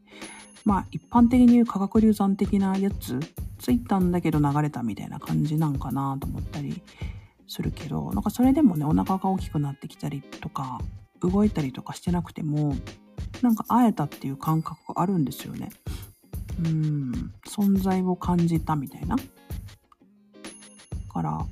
[0.65, 3.21] まあ一般的に言う化学流産的なやつ、
[3.59, 6.83] ついたんだけど流れたみたいな感じなんかなと思ったり
[7.49, 10.79] するけど、なんかそれでもね、お腹が大きくなってきたりとか、
[11.21, 12.77] 動いたりとかしてなくても、
[13.43, 15.71] なんか会えたっていう感覚があるんですよね。
[16.65, 19.17] うん、存在を感じたみたいな。
[21.09, 21.47] から、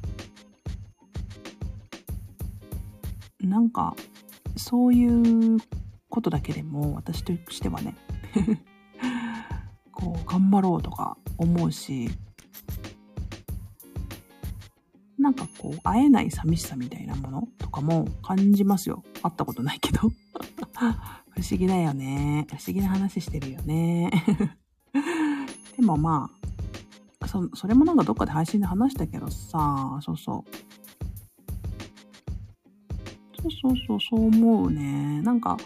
[3.41, 3.97] なんか、
[4.57, 5.59] そういう
[6.09, 7.95] ことだけでも私としてはね
[9.93, 12.09] こう頑張ろうとか思うし
[15.27, 19.03] なんかこう会えない寂しさみたいなものとかも感じますよ。
[19.25, 20.03] 会ったことないけど。
[21.35, 22.47] 不思議だよね。
[22.49, 24.13] 不思議な話してるよね。
[25.77, 26.31] でもま
[27.19, 30.57] あそそれもなんかどっかで配信で話したけどさそうそう。
[33.43, 35.23] そうそうそうそう思うね。
[35.23, 35.57] なんか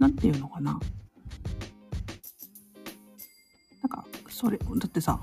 [0.00, 0.80] なんていうのかな。
[3.82, 5.20] なんかそれ、だってさ、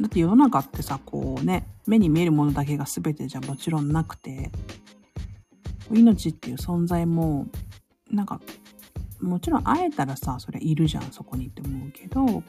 [0.00, 4.50] だって世の中ってさ、こうね、目に見えるものだけが全てじゃもちろんなくて、
[5.90, 7.46] 命っていう存在も、
[8.10, 8.40] なんか、
[9.20, 12.44] もちろん会えたらさ、それいるじゃん、そこにって思うけど、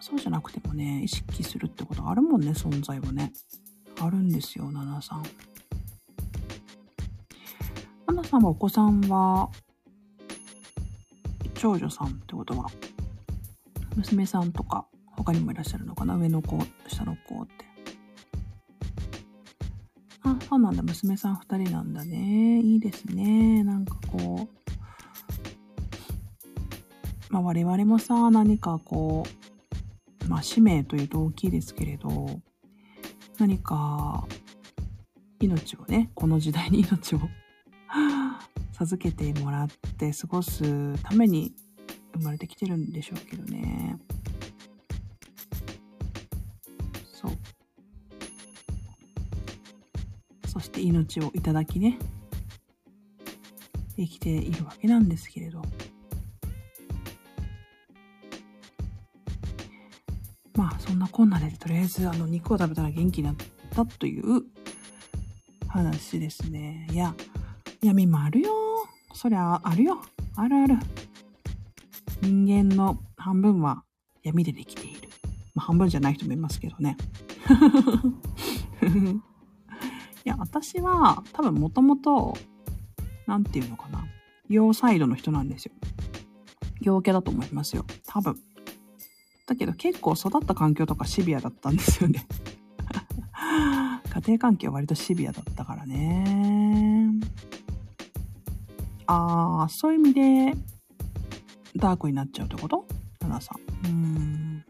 [0.00, 3.32] そうじゃなくてもね、意識するってことあるもんね、存在はね。
[4.00, 5.22] あるんですよ、ナナさん。
[8.06, 9.50] ナナさんはお子さんは、
[11.54, 12.70] 長女さんってことは、
[13.96, 14.86] 娘さんとか、
[15.24, 16.16] 他にもいらっしゃるのかな？
[16.16, 16.58] 上の子、
[16.88, 17.64] 下の子って。
[20.22, 20.82] あ、そうなんだ。
[20.82, 22.60] 娘さん二人なんだね。
[22.60, 23.62] いいですね。
[23.62, 24.48] なんかこ
[27.30, 27.32] う。
[27.32, 29.24] まあ我々もさ、何かこ
[30.24, 32.40] う、まあ使命というと大きいですけれど、
[33.38, 34.26] 何か
[35.38, 37.20] 命をね、この時代に命を
[38.74, 41.54] 授けてもらって過ごすために
[42.14, 43.98] 生まれてきてるんでしょうけどね。
[50.62, 51.98] して命をいただきね、
[53.96, 55.62] 生きているわけなんですけれど。
[60.54, 63.36] まあ、そんなこんなで、とりあえず、あの、肉を食べたら元気になっ
[63.70, 64.42] たという
[65.68, 66.86] 話ですね。
[66.90, 67.14] いや、
[67.82, 68.52] 闇もあるよ。
[69.14, 70.02] そりゃ、あるよ。
[70.36, 70.76] あるある。
[72.20, 73.82] 人間の半分は
[74.22, 75.08] 闇でできている。
[75.54, 76.96] まあ、半分じゃない人もいますけどね。
[80.24, 82.36] いや、私は多分もともと、
[83.26, 84.04] なんていうのかな。
[84.48, 85.72] 陽サイドの人なんですよ。
[86.80, 87.84] 陽キャだと思いますよ。
[88.06, 88.36] 多分。
[89.46, 92.26] だけど結構育った環境とかシビアだったんですよね。
[94.10, 97.12] 家庭環境は割とシビアだったからね。
[99.06, 100.54] あー、そういう意味で、
[101.76, 102.86] ダークになっちゃうってこと？
[103.20, 103.86] ナナさん。
[103.86, 104.64] うん。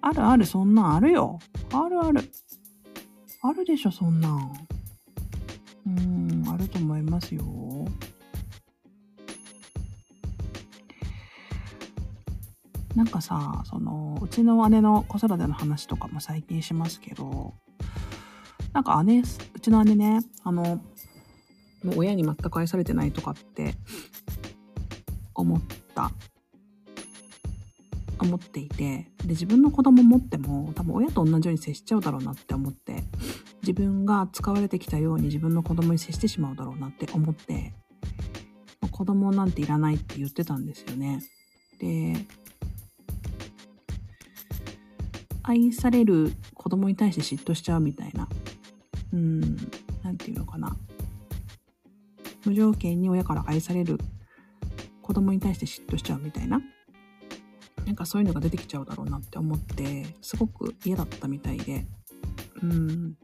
[0.00, 1.38] あるある、そんなんあるよ。
[1.72, 2.30] あるある。
[3.40, 4.68] あるでしょ、そんなん。
[5.86, 7.44] うん、あると思いますよ。
[12.96, 17.54] なんかさ、その、うちの姉の子育ての話とかも最近しますけど、
[18.72, 20.80] なんか姉、うちの姉ね、あの、
[21.84, 23.74] もう親に全く愛されてないとかって
[25.32, 25.62] 思っ
[25.94, 26.10] た
[28.20, 33.04] 思っていて、で、自分の子供持っても多分親と同じように接しちゃうだろうなって思って、
[33.62, 37.72] 自分が使われてきたように自分の子供に接してしまうだろうなって思って、
[38.90, 41.22] 子供なんていらないって言ってたんですよね。
[41.80, 42.26] で、
[45.42, 48.28] 愛される子供に対して嫉妬しちゃうみたいな、
[49.12, 49.40] うん、
[50.02, 50.76] なんていうのかな。
[52.44, 53.98] 無条件に親から愛される
[55.02, 56.60] 子供に対して嫉妬しちゃうみたいな
[57.88, 61.86] なんかそういうのが出てきちゃうだろうなって思って、すごく嫌だったみたいで、
[62.62, 63.16] うん。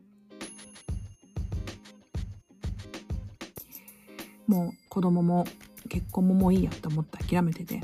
[4.47, 5.45] もう子供も
[5.91, 7.83] 結婚ももういいやって思って諦めてて。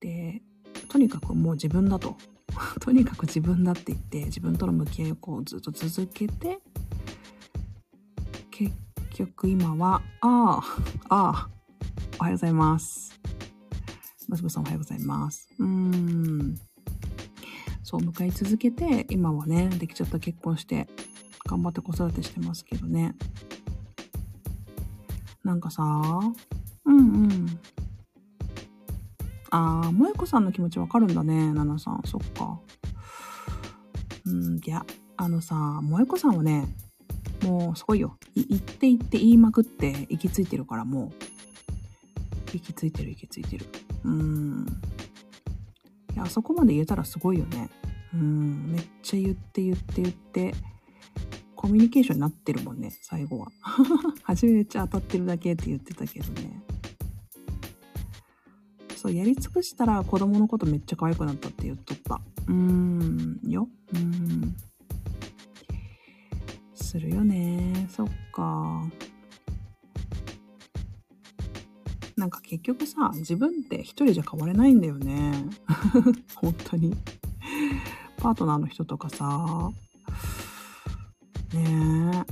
[0.00, 0.40] で、
[0.88, 2.16] とにかくもう自分だと。
[2.80, 6.60] とにかく自分だって言って自分との向き合いをこうずっと続けて
[8.50, 8.74] 結
[9.10, 10.62] 局今はああ
[11.10, 11.50] ああ
[12.18, 13.17] おはようございます
[14.28, 16.58] ブスブさんおはようございますうーん
[17.82, 20.86] そう向かい続けて今はねできちゃった結婚して
[21.48, 23.14] 頑張って子育てしてますけどね
[25.44, 25.82] なんかさ
[26.84, 27.60] うんうん
[29.50, 32.02] あー、萌子さんの気持ちわかるんだね、ナナさん。
[32.04, 32.60] そっか。
[34.26, 34.84] うん、いや、
[35.16, 36.66] あのさ、萌子さんはね、
[37.42, 38.18] もうすごいよ。
[38.34, 41.12] 言って言って言いまくって行き着いてるからもう。
[42.52, 43.66] 行き着いてる行き着いてる。
[44.04, 44.66] うん。
[46.14, 47.70] いや、あそこまで言えたらすごいよね。
[48.14, 50.54] うん、めっちゃ言って言って言って、
[51.54, 53.48] コミュニケーションになってるもんね、最後は。
[54.22, 56.62] 初めめっちゃ当たってるだけって言ってたけどね。
[58.96, 62.20] そう、やり尽くしたら子供のことめっちゃ可愛くなったって言っとった。
[62.46, 63.68] うーん、よ。
[63.94, 64.56] うん。
[66.74, 67.86] するよね。
[67.90, 68.82] そっか。
[72.28, 75.32] なんか結局さ、自分って一人じゃ変われないんだよね。
[76.36, 76.94] 本当に。
[78.18, 79.70] パートナーの人とかさ、
[81.54, 82.26] ね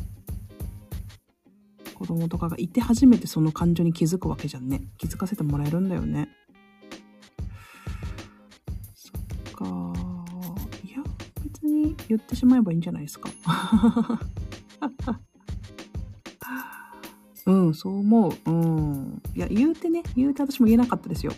[1.80, 1.92] え。
[1.94, 4.82] 子供とかがいて初めてその感情に気づくわけじゃんね。
[4.98, 6.28] 気づかせてもらえるんだよね
[8.92, 9.94] そっか
[10.84, 11.02] いや
[11.42, 11.96] 別に。
[12.08, 13.30] 言ってしまえばいいんじゃないですか。
[17.46, 18.50] うん、そう思う。
[18.50, 19.22] うん。
[19.34, 21.32] いや、言うてね、言うて私も言えなかったですよ。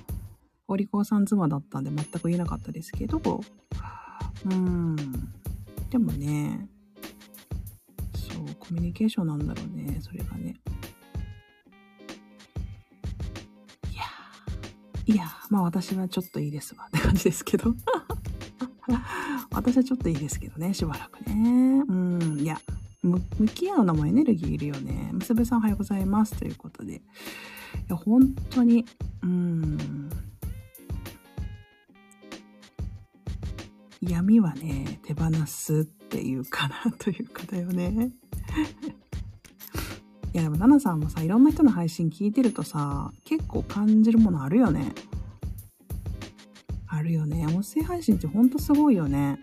[0.67, 3.21] お利口さん妻だったんで全く言えなかったですけど、
[4.45, 4.97] うん。
[5.91, 6.69] でもね、
[8.15, 10.57] そう、コミュニケーションなんだろうね、それがね。
[13.93, 14.05] いや
[15.07, 17.75] いやまあ私はちょっといいですわって感じですけど。
[19.51, 21.83] 私はちょっといいですけどね、しばらくね。
[21.87, 22.61] うん、いや、
[23.09, 25.11] 向き合うのもエネルギーいるよね。
[25.13, 26.37] むすべさんおはようございます。
[26.37, 26.95] ということで。
[26.95, 27.01] い
[27.89, 28.85] や、本当に、
[29.23, 30.11] うん。
[34.01, 38.13] 闇はね、手放すっていうかなというかだよね。
[40.33, 44.93] いやでも、ナナさんもさ、いろんな人の配信聞いてるとさ、結構感じるものあるよね。
[46.87, 47.47] あるよね。
[47.47, 49.39] 音声配信ってほんとすごいよね。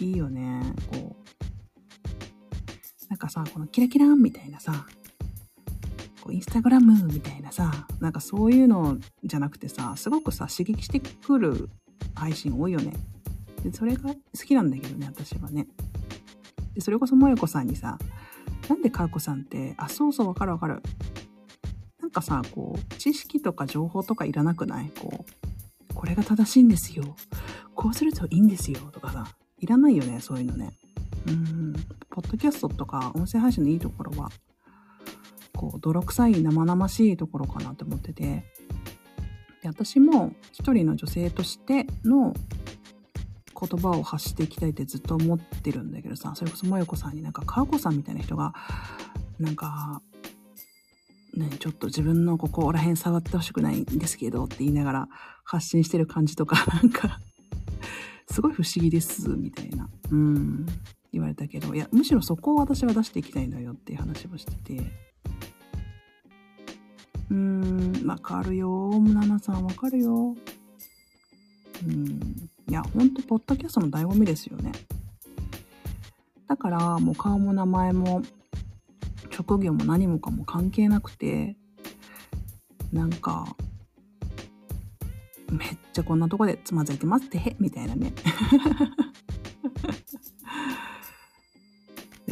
[0.00, 0.62] いいよね。
[0.90, 1.23] こう。
[3.08, 4.86] なんかさ、このキラキランみたいなさ、
[6.20, 11.68] こうインスタグラムみたいなさ、なんかそういうのじゃなくてさ、すごくさ、刺激してくる
[12.14, 12.94] 配信多いよね。
[13.62, 15.66] で、それが好きなんだけどね、私はね。
[16.74, 17.98] で、それこそもよこさんにさ、
[18.68, 20.82] なんでかーこさんって、あ、そうそうわかるわかる。
[22.00, 24.90] なんかさ、こう、知識とか情報とかいらなくない？
[24.98, 25.24] こ
[25.90, 27.16] う、これが正しいんですよ。
[27.74, 28.80] こうするといいんですよ。
[28.92, 29.26] とかさ、
[29.58, 30.72] いらないよね、そういうのね。
[31.26, 31.72] うん。
[32.10, 34.30] ポッドキャストとか音声配信のいいところは、
[35.56, 38.44] こう、泥臭い生々しいところかなって思ってて、
[39.62, 42.34] で私も一人の女性としての
[43.58, 48.52] 言葉を発していきたいってずっと思ってるんだけどさ、それこそもよこさんになんか、かおこさんみたいな人が、
[49.38, 50.02] なんか、
[51.34, 55.08] ね、ちょっと自分のここら辺触ってほしくないんですけどって言いながら
[55.44, 57.18] 発信してる感じとか、なんか
[58.30, 60.66] すごい不思議です、みたいな、うん、
[61.14, 64.82] 言われたけど、いや、むしろそこを私は出していきたいのよっていう話をしてて、
[67.30, 68.68] うーん、わかるよ、
[69.00, 70.36] むななさんわかるよ。
[71.86, 74.72] うん、いや、ほんと、ポッドキャストの醍醐味ですよね。
[76.46, 78.22] だから、もう顔も名前も、
[79.30, 81.56] 職業も何もかも関係なくて、
[82.92, 83.56] なんか、
[85.50, 88.12] めっちゃこんなとこでつまずいてますってへみたいなね。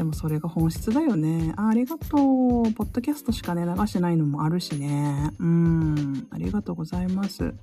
[0.02, 1.68] でもそれが本質だよねあ。
[1.68, 2.72] ありがとう。
[2.72, 5.30] ポッドキャストしかね、流してないのもあるしね。
[5.38, 6.26] うん。
[6.32, 7.54] ありがとうございます。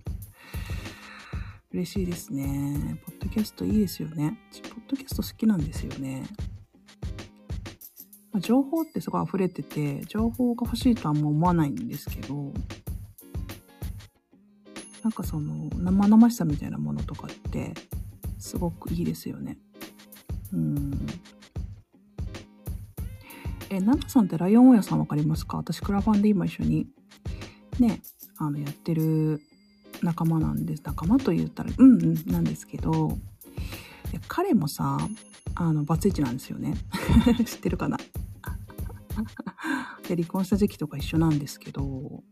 [1.73, 2.97] 嬉しいですね。
[3.05, 4.39] ポッドキャストいいですよね。
[4.53, 6.23] ポッドキャスト好きなんですよね。
[8.31, 12.53] ま、情報ってすごい溢れてて、情報が欲しいとはもう思わないんですけど、
[15.03, 17.73] なんかその生々しさみたいなものとかって
[18.37, 19.57] すごくいいですよね。
[20.53, 21.05] うん。
[23.69, 25.57] え、ナナさんってライオン親さんわかりますか？
[25.57, 26.87] 私クラファンで今一緒に
[27.79, 28.01] ね、
[28.37, 29.41] あのやってる
[30.01, 30.83] 仲間なんです。
[30.83, 33.17] 仲間と言ったら、うんうんなんですけど、
[34.27, 34.97] 彼もさ、
[35.55, 36.75] あの、バツイチなんですよね。
[37.45, 37.97] 知ってるかな？
[40.07, 42.23] で離婚した時期とか一緒なんですけど、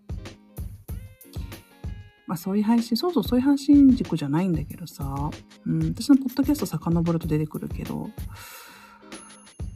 [2.25, 5.29] まあそういう配信、そうそうそういう配信軸じゃないんだけどさ、
[5.65, 8.09] うん、私のポッドキャスト遡ると出てくるけど、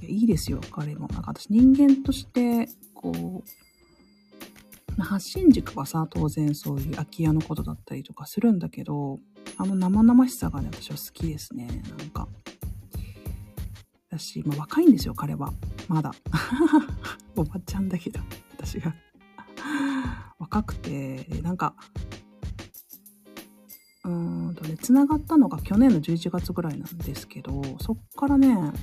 [0.03, 1.07] いいですよ、彼も。
[1.07, 9.19] なんか私人間として、こう、発信軸はさ、当然そういう空き家のことだったりとかするんだけど、
[9.57, 11.83] あの生々しさがね、私は好きですね。
[11.97, 12.27] なんか。
[14.09, 15.53] だし、まあ、若いんですよ、彼は。
[15.87, 16.13] まだ。
[17.35, 18.19] おばちゃんだけど、
[18.57, 18.93] 私が。
[20.39, 21.75] 若くて、なんか、
[24.03, 28.73] うーんとね、繋がったのが去年の11月ぐらいなんですけど、そっからね、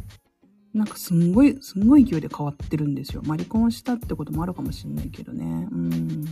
[0.74, 3.22] なんかすんごい、すんごい勢いで変わってるんですよ。
[3.24, 5.68] まあ、離婚したってこともあるかもしんないけどね。
[5.70, 6.24] うん。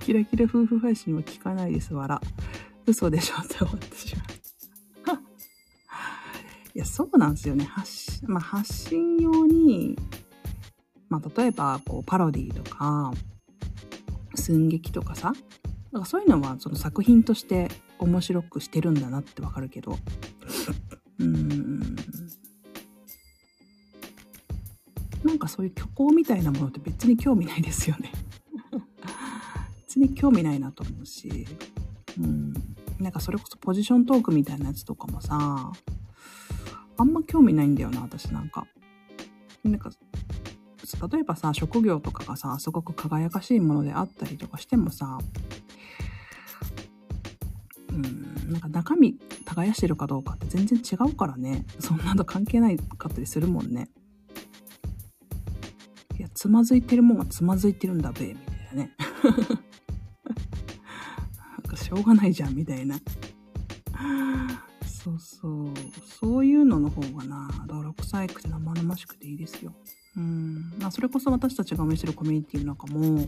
[0.00, 2.20] キラキラ夫婦配信は聞かないです、わら。
[2.86, 5.18] 嘘でしょって思ってしまう。
[6.74, 7.64] いや、そうなんですよね。
[7.64, 9.96] 発信、まあ、発信用に、
[11.08, 13.12] まあ、例えば、こう、パロディとか、
[14.34, 15.32] 寸劇とかさ、
[15.92, 17.68] なんかそういうのは、その作品として
[17.98, 19.98] 面白くしてるんだなってわかるけど、
[21.18, 21.96] うーん。
[25.24, 28.12] なんかそういう虚構みたいなものって別に興味ないですよね。
[29.86, 31.46] 別に興味ないなと思うし、
[32.18, 32.52] うん。
[32.98, 35.72] なんかそれこそポジショントークみたいなやつとかもさ、
[36.96, 38.66] あんま興味ないんだよな、私なんか。
[39.64, 39.90] なんか、
[41.12, 45.18] 例えばさ、職業とかがさ、すごく輝かしいものであったりとかしてもさ、
[47.90, 49.17] うん、なんか中身
[49.58, 51.64] 耕してるかどうかって全然違うからね。
[51.80, 53.88] そんなの関係ないかったりするもんね。
[56.16, 58.94] いや、つまずいてるもんはつまずいてるんだべ、みたいなね。
[61.34, 63.00] なんかしょうがないじゃん、みたいな。
[64.86, 65.74] そうそう。
[66.20, 69.74] そういうのの方がな、泥臭くて生々しくていいですよ。
[70.16, 70.74] うん。
[70.78, 73.26] まあ、それこそ私たちが運営してるコミュニティの中も、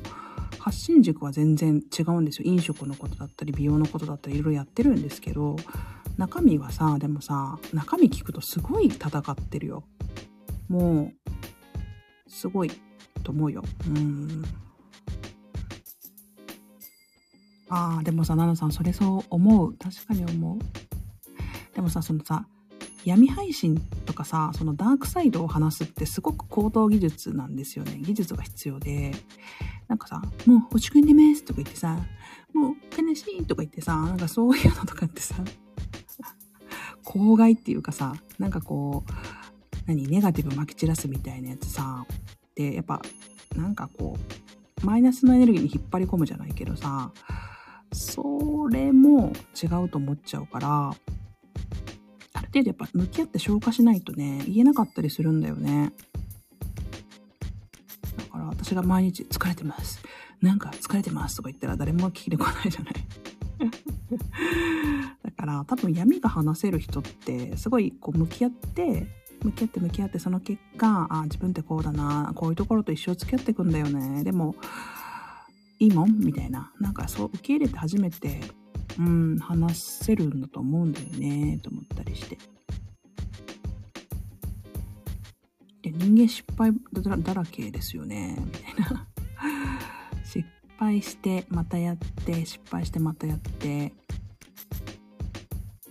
[0.58, 2.44] 発信軸は全然違うんですよ。
[2.46, 5.56] 飲食のことだったり、美容のことだったり、いろいろやってるんですけど、
[6.20, 9.84] 中身はさ、でもさ、中身聞くとすごい戦ってるよ。
[10.68, 12.70] もう、すごい
[13.24, 13.64] と思うよ。
[13.88, 14.44] うん。
[17.70, 19.74] ああ、でもさ、ナナさん、それそう思う。
[19.78, 20.58] 確かに思う。
[21.74, 22.46] でもさ、そのさ、
[23.06, 27.96] 闇配信とかさ、そのダークサイドを話すってすごく高等技術なんですよね。
[27.98, 29.14] 技術が必要で。
[29.88, 31.96] なんかさ、もう落ち込んでますとか言ってさ、
[32.52, 35.36] もう悲しいとか言ってさ、なんかそういうのとかってさ、
[37.10, 39.10] 公害っていうかさ、なんかこう、
[39.86, 42.06] 何、ネガティブ撒き散らすみたいなやつさ、
[42.54, 43.02] で、やっぱ、
[43.56, 44.16] なんかこ
[44.82, 47.10] う、マイナスのエネルギーに引っ張り込むじゃないけどさ、
[47.92, 50.90] それも違うと思っちゃうから
[52.32, 55.92] ある、程度やっぱ向き合って消化しないとね、言えなかったりするんだよね。
[58.18, 60.00] だから私が毎日疲れてます。
[60.40, 62.94] なんか疲れてますとか言ったら誰も聞いてこないじゃない。
[65.24, 69.06] だから多分闇が話せる人ってすごいこう向き合って
[69.42, 74.54] 向き合って向き合ってその結果あ自分ってこうだなこういうところと一生付き合っていくんだよねでも
[75.78, 78.40] いいもんみたいななんかそう受け入れて初めて
[78.98, 82.36] うん、話せるんだと思うんだよね、と思ったりして。
[85.82, 86.72] で、人間失敗
[87.22, 89.06] だらけですよね、みたいな。
[90.24, 90.46] 失
[90.78, 93.94] 敗してまたやって、失敗してまたやって、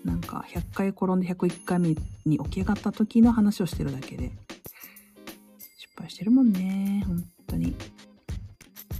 [0.09, 1.89] なんか100回転んで101回目
[2.25, 4.31] に起き上がった時の話をしてるだけで、
[5.77, 7.75] 失敗してるもんね、本当に。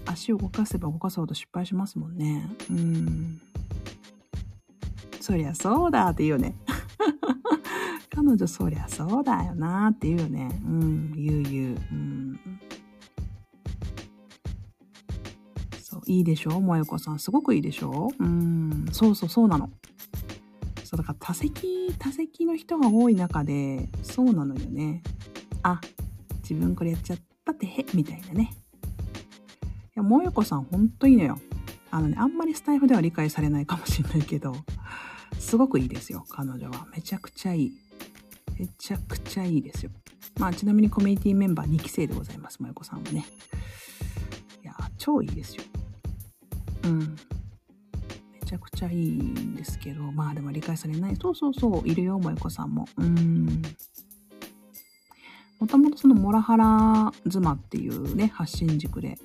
[0.05, 2.47] 足を動かせば動かすほど失敗しますもんね。
[2.69, 3.41] うん。
[5.19, 6.55] そりゃそうだって言うよね。
[8.13, 10.61] 彼女そりゃそうだよなって言うよね。
[10.63, 11.77] うん、言う言う。
[11.91, 12.39] うん。
[15.81, 17.17] そう、いいでしょ萌子さん。
[17.17, 19.71] すごくいいでしょうん、そうそうそうなの。
[20.89, 25.03] そう、だから多席、多席の人が多い中で、そうなのよね。
[25.61, 25.79] あ、
[26.41, 28.55] 自分これやっちゃったってへ、みたいなね。
[29.95, 31.39] いや、萌子さんほんといいのよ。
[31.91, 34.55] あのね、あんまりスタイフでは理解されないかもしれないけど、
[35.37, 36.87] すごくいいですよ、彼女は。
[36.91, 37.71] めちゃくちゃいい。
[38.57, 39.91] めちゃくちゃいいですよ。
[40.39, 43.27] まあ、ちなみにコミュニティメンバー2期生でございます、まゆこさんはね。
[44.63, 45.61] いや、超いいですよ。
[46.85, 47.15] うん。
[48.49, 51.15] めちゃくちゃいいんですけど、まあでも理解されない。
[51.21, 52.87] そうそうそう、いるよ、萌子さんも。
[52.97, 53.61] うん。
[55.59, 59.19] もともとそのモラハラ妻っていうね、発信軸で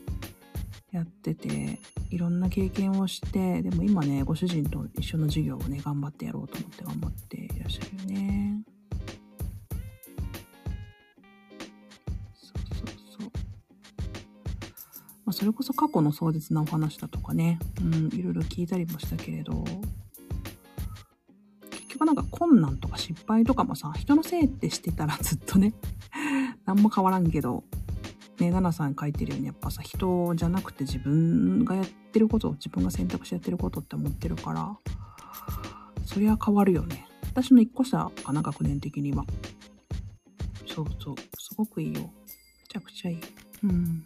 [0.93, 8.74] やってて、いろんな経験をして、でも今ね、ご主人と一緒の授業をね、頑張ってやろうと思って頑張っていらっしゃるよね。
[15.25, 19.65] まあ、それこそ過去の壮絶なお話だとかね、うん、いろいろ聞いたりもしたけれど、
[21.71, 25.73] 結局なんか困難とか失敗とかもさ、人のせいってしてたら ずっとね、
[26.67, 27.65] 何も変わらんけど、
[28.39, 34.77] ね、ナナさん書いてるようにやっぱさ、人じゃなくて自分がやってること、自分が選択してやってることって思ってるから、
[36.05, 37.07] そりゃ変わるよね。
[37.23, 39.25] 私の一個下かな、学年的には。
[40.67, 41.15] そうそう。
[41.39, 42.01] すごくいいよ。
[42.01, 42.09] め
[42.69, 43.21] ちゃくちゃいい。
[43.63, 44.05] うん。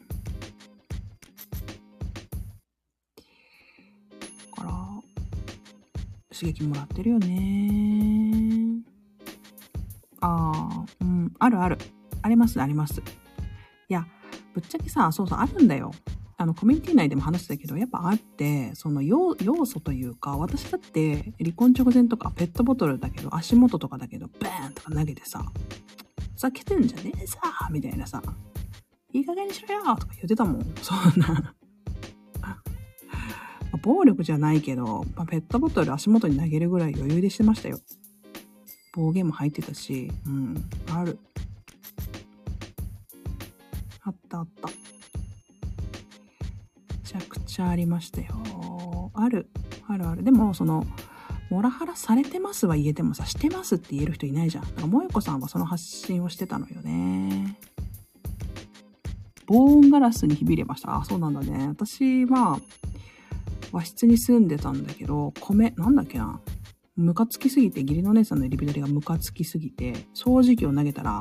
[6.39, 8.83] 刺激もらってるよね。
[10.21, 11.79] ああ、うん、あるある。
[12.23, 13.01] あります、あります。
[13.01, 13.03] い
[13.89, 14.07] や、
[14.55, 15.91] ぶっちゃけさ、そうそう、あるんだよ。
[16.37, 19.35] あの、コミュニティ内でも話してたけど、やっぱあって、その要
[19.67, 25.45] 素というか、私だって離婚直前とかペットボトルだけど、足元とかだけど、バーンとか投げてさ、
[26.37, 27.41] ふざけてんじゃねえさ
[27.73, 28.23] みたいなさ、
[29.13, 30.75] いい加減にしろよとか言ってたもん。
[30.83, 31.55] そんな
[33.89, 37.81] 暴力じゃないけど、まあ、ペットボトル足元に投げるぐらい余裕でしてましたよ。
[38.93, 41.19] 暴言も入ってたし、うん、ある。
[44.03, 44.69] あったあった。
[44.69, 44.75] め
[47.03, 49.11] ちゃくちゃありましたよ。
[49.15, 49.49] ある。
[49.87, 50.23] あるある。
[50.23, 50.85] でも、その、
[51.49, 54.65] モラハラされてますは言えてもさ、してますって言える人いないじゃん。
[54.65, 57.57] だから、萌子さんはその発信をしてたのよね。
[59.47, 60.95] 防音ガラスに響れました。
[60.95, 61.69] あ、そうなんだね。
[61.69, 62.61] 私は、
[63.73, 66.41] 和室に住んでたんだけど、米、なんだっけな。
[66.97, 71.21] ムカつきすぎて、義理の姉さんのリビドリがムカつきすぎて、掃除機を投げたら、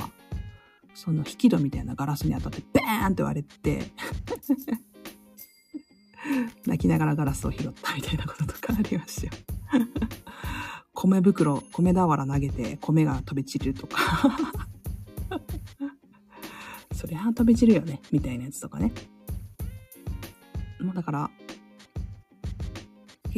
[0.94, 3.92] その引き戸みたいなガラスに当たって、バーンって割れて
[6.66, 9.34] 泣きながらガラスを拾ったみたいなこととかありましたよ
[10.94, 13.98] 米袋、米俵投げて米が飛び散るとか
[16.94, 18.92] そりゃ飛び散るよね、みたいなやつとかね。
[20.80, 21.30] もうだから、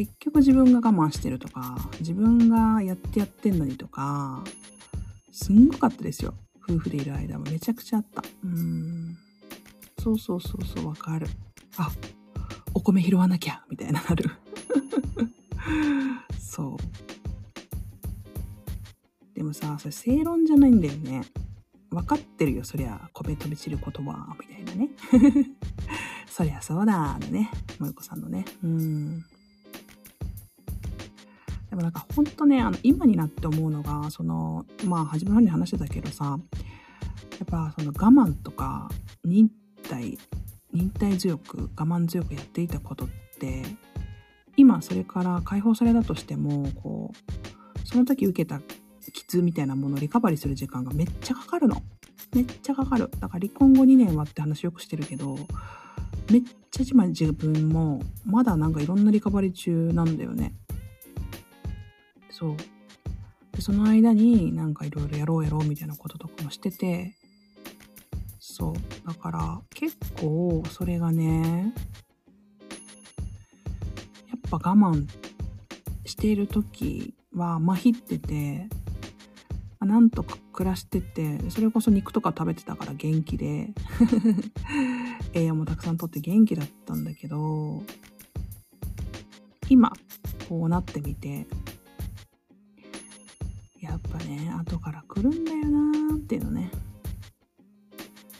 [0.00, 4.42] 結局自分が我慢してるとか、自分がやってやってんのにとか、
[5.30, 6.32] すんごかったですよ。
[6.66, 8.24] 夫婦でいる間もめちゃくちゃあった。
[8.42, 9.18] うん。
[10.02, 11.26] そうそうそうそう、わかる。
[11.76, 11.90] あ、
[12.72, 14.30] お米拾わなきゃ、みたいななる。
[16.40, 16.80] そう。
[19.36, 21.26] でもさ、それ正論じゃないんだよね。
[21.90, 24.88] 分かってるよ、そりゃ、米飛び散る言葉、みたいなね。
[26.26, 27.50] そりゃそうだ、だね。
[27.74, 28.46] 萌子さんのね。
[28.62, 29.26] うん。
[31.70, 36.38] でもなんかほんとね、あの、今になって思うのが、その、まあ、初めの方に話してたけどさ、
[37.38, 38.90] やっぱその我慢とか、
[39.24, 39.48] 忍
[39.88, 40.18] 耐、
[40.72, 43.08] 忍耐強く、我慢強くやっていたことっ
[43.38, 43.64] て、
[44.56, 48.60] 今それから解放されたとしても、こう、その時受けた
[49.12, 51.82] 傷みたいなものをリカバリーする時間がめっちゃかかるの。
[52.34, 53.10] めっちゃかかる。
[53.20, 55.36] だから離婚後2年はって話よくしてるけど、
[56.30, 60.52] めっちゃ自分もまだなんかいろんなリカバリー中なんだよね。
[62.40, 62.56] そう。
[63.52, 67.14] で、その間になんかいろいろやろうやろうみたいなこととかもしてて、
[68.38, 68.74] そう。
[69.06, 71.74] だから結構それがね、
[74.28, 75.06] やっぱ我慢
[76.06, 78.68] している時は麻痺ってて、
[79.80, 83.74] なんとか暮らしてて、それこそ肉とか食べてたから元気で
[85.34, 87.82] 栄養もたくさんとって元気だったんだけど、
[89.68, 89.92] 今、
[90.48, 91.46] こうなってみて、
[94.08, 96.70] っぱね、後から来るんだよなーっていうのね。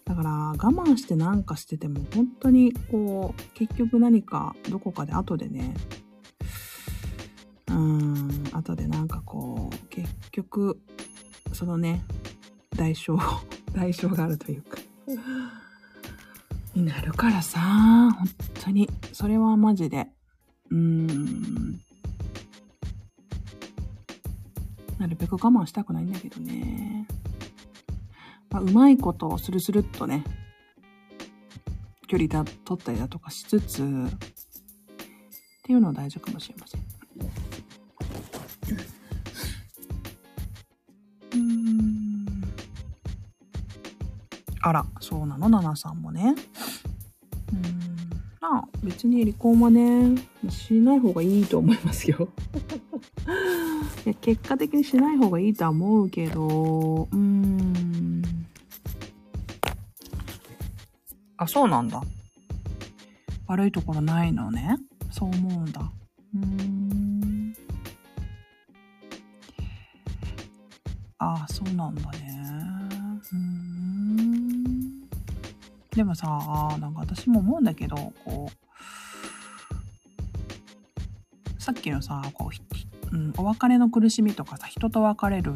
[0.04, 5.72] だから我慢してなんかしてても本当にこう結局何かどこかで後でね
[7.68, 10.80] うーん後でなんかこう結局
[11.52, 12.04] そのね、
[12.76, 13.18] 代償、
[13.74, 14.78] 代償があるというか
[16.74, 18.28] になるからさ、本
[18.64, 20.08] 当に、それはマジで、
[20.70, 21.80] うーん、
[25.00, 27.06] なるべく我慢したくないんだけどね。
[28.50, 30.22] まあ、うまいことをスルスルっとね、
[32.06, 33.86] 距離だ、取ったりだとかしつつ、っ
[35.62, 36.80] ていうのは大事かもしれません。
[41.32, 42.26] うん
[44.60, 46.34] あら、そうなの、ナナさんもね。
[47.54, 47.62] うん。
[48.38, 50.20] まあ、別に離婚はね、
[50.50, 52.28] しない方がいいと思いますよ。
[54.06, 58.22] いや結果的にしない方がいいとは思うけど、うーん。
[61.36, 62.00] あ、そうなんだ。
[63.46, 64.78] 悪いところないのね。
[65.10, 65.90] そう思うんだ。
[66.34, 67.54] うーん。
[71.18, 72.40] あ、そうなんだね。
[73.32, 75.00] うん。
[75.90, 76.26] でもさ、
[76.80, 78.52] なんか私も思うんだけど、こう、
[81.62, 82.54] さっきのさ、こう、
[83.12, 85.52] うん、お別れの苦しみとかさ、人と別れる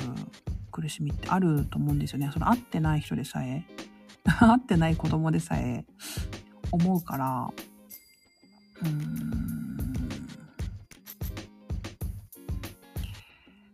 [0.71, 2.31] 苦しみってあると思うんですよね。
[2.33, 3.65] その会ってない人でさえ、
[4.25, 5.85] 会ってない子供でさえ
[6.73, 7.51] 思うから、
[8.83, 10.29] うん。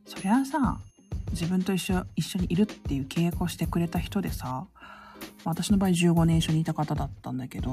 [0.04, 0.78] そりゃさ、
[1.30, 4.66] 自分と一緒一緒にいるっていう契約をしてくれた人でさ、
[5.44, 7.72] 私の場合15年一緒にいた方だったんだけど、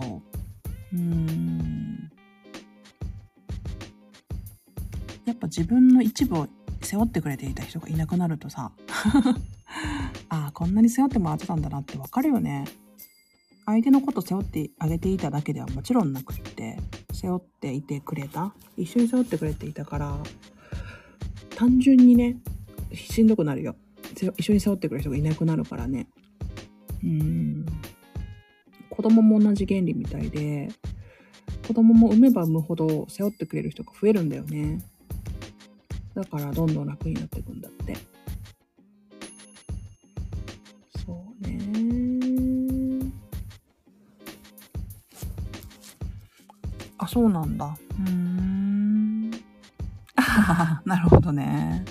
[0.94, 2.07] うーん。
[5.38, 6.48] っぱ自分の一部を
[6.82, 8.72] 背負ってくれていた人がいなくなるとさ、
[10.30, 12.66] ああ、こんなに背負ってもらってたんだなってわかるよね。
[13.66, 16.78] 相手のこと背負ってあげていただけではもちろんなくって、
[17.14, 20.18] 背負っていてくれた一緒に背負ってくれていたから、
[21.56, 22.38] 単純にね、
[22.94, 23.76] しんどくなるよ。
[24.38, 26.08] 一緒に背負ってくれる人がいなくなるからね。
[27.04, 27.66] うん。
[28.90, 30.70] 子供も同じ原理みたいで、
[31.68, 34.82] 子供も産めば産むほど背負ってくれる人が増えるんだよね。
[36.18, 37.96] だからどんどん楽になっていくんだって。
[41.06, 43.12] そうね。
[46.98, 47.78] あ、そうなんだ。
[48.00, 49.30] うん。
[50.86, 51.86] なるほどね。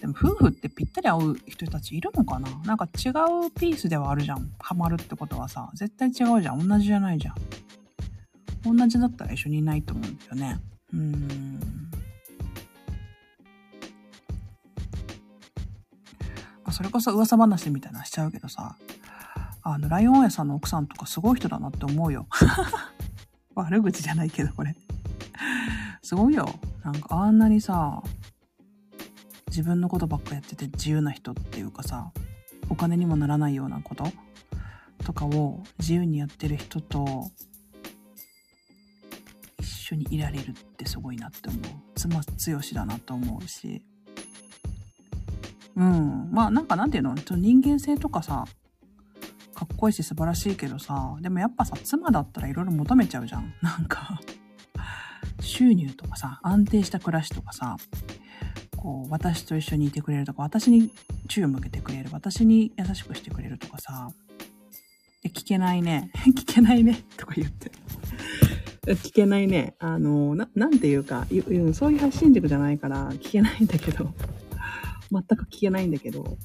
[0.00, 2.48] でも夫婦ってぴったり合う人たちいるのかな？
[2.64, 4.50] なんか違うピースではあるじゃん。
[4.58, 6.66] ハマるってことはさ、絶対違うじゃん。
[6.66, 8.76] 同じじゃないじゃん。
[8.76, 10.60] 同じだったら一緒にいないと思うんだよね。
[10.92, 11.60] うーん。
[16.78, 18.76] それこそ噂話みたいなしちゃうけどさ、
[19.64, 22.28] あの、ライオン屋さんの奥さんとかすごい人だなって思うよ。
[23.56, 24.76] 悪口じゃないけど、これ。
[26.02, 26.48] すごいよ。
[26.84, 28.00] なんかあんなにさ、
[29.48, 32.12] 自分のことばっかやってて自由な人っていうかさ、
[32.70, 34.12] お金にもならないようなこと？
[35.04, 37.32] とかを自由にやってる人と
[39.58, 41.62] 一緒にいられるってすごいなって思う。
[41.96, 43.82] 妻強しだなと思うし。
[45.78, 46.28] うん。
[46.32, 47.14] まあなんかなんていうの？
[47.14, 48.44] 人間性とかさ、
[49.54, 53.54] かっこいいし素晴らしいけどさ、でもやっぱさ、妻だったらいろいろ求めちゃうじゃん。
[53.62, 54.20] なんか
[55.40, 57.76] 収入とかさ、安定した暮らしとかさ、
[58.76, 60.92] こう、私と一緒にいてくれるとか、私に
[61.28, 64.10] 注意を向けてくれる、私に優しくしてくれるとかさ、
[65.22, 66.10] で聞けないね。
[66.36, 67.04] 聞けないね。
[67.16, 67.70] とか言って。
[68.94, 69.74] 聞けないね。
[69.78, 71.26] あの、な、なんていうか、
[71.72, 74.12] そういう発信軸じゃないから聞けないんだけど。
[75.10, 76.36] 全く聞けないんだけど。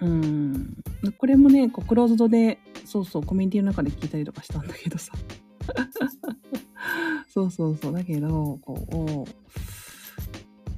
[0.00, 0.76] うん。
[1.18, 5.12] これもね、こうクローズドで、そうそう、コミュニティの中で聞いたりとかしたんだけどさ。
[7.28, 7.92] そうそうそう。
[7.92, 9.26] だけど、こ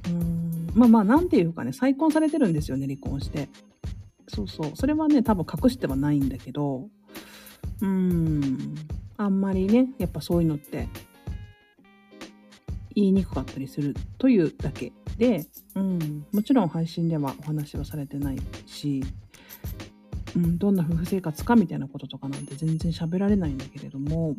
[0.05, 3.49] う、うん、まあまあ、なんていうかね、再婚されてるんですよね、離婚して。
[4.27, 4.71] そうそう。
[4.75, 6.89] それはね、多分隠してはないんだけど、
[7.81, 8.75] うん、
[9.17, 10.87] あんまりね、やっぱそういうのって、
[12.95, 19.03] 言いにくかったりするというだけで、うん、もちろん配信ではお話はされてないし、
[20.35, 24.35] うん、どんな夫婦生活かみたいなこととかなんて全然喋られないんだけれども、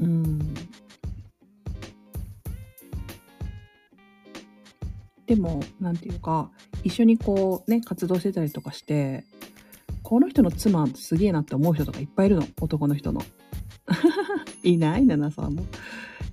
[0.00, 0.54] うん、
[5.28, 6.50] でも、なんていうか、
[6.82, 9.24] 一緒にこうね、活動してたりとかして、
[10.02, 12.46] この人の妻すげえなって思う人とかいっぱいいるの。
[12.62, 13.20] 男の人の。
[14.64, 15.04] いない？
[15.04, 15.66] ななさんも。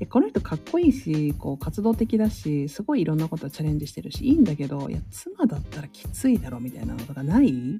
[0.10, 7.80] この人かっこいいし、こう活動的だし、すごいいろんなことチャレンジしてるし、いいんだけど、いや、妻だったらきついだろみたいなのとかない？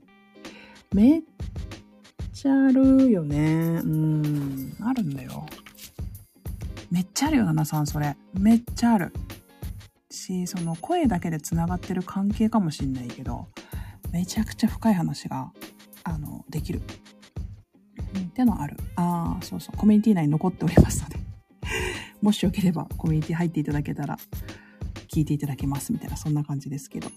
[0.94, 1.22] めっ
[2.34, 3.82] ちゃあるよね。
[3.84, 5.46] うん、あるんだよ。
[6.90, 8.16] めっちゃあるよ、ななさん、それ。
[8.34, 9.12] めっちゃある。
[10.10, 13.48] し、その声だけで繋がってる関係かもしんないけど、
[14.12, 15.52] めちゃくちゃ深い話が、
[16.04, 16.82] あの、できる。
[18.18, 18.78] ってのある。
[18.96, 19.78] ああ、そうそう。
[19.78, 21.25] コミュニティ内に残っておりますので。
[22.26, 24.18] もしよければコミュニティ入っていただけたら
[25.14, 27.08] 聞いていただけますみたいな、そんな感じですけど。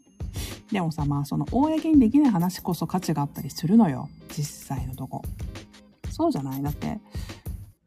[0.72, 4.08] でもさ、まあその公にできない話こそ価値があったりするのよ。
[4.34, 5.20] 実際のとこ。
[6.10, 6.62] そうじゃない？
[6.62, 6.98] だって、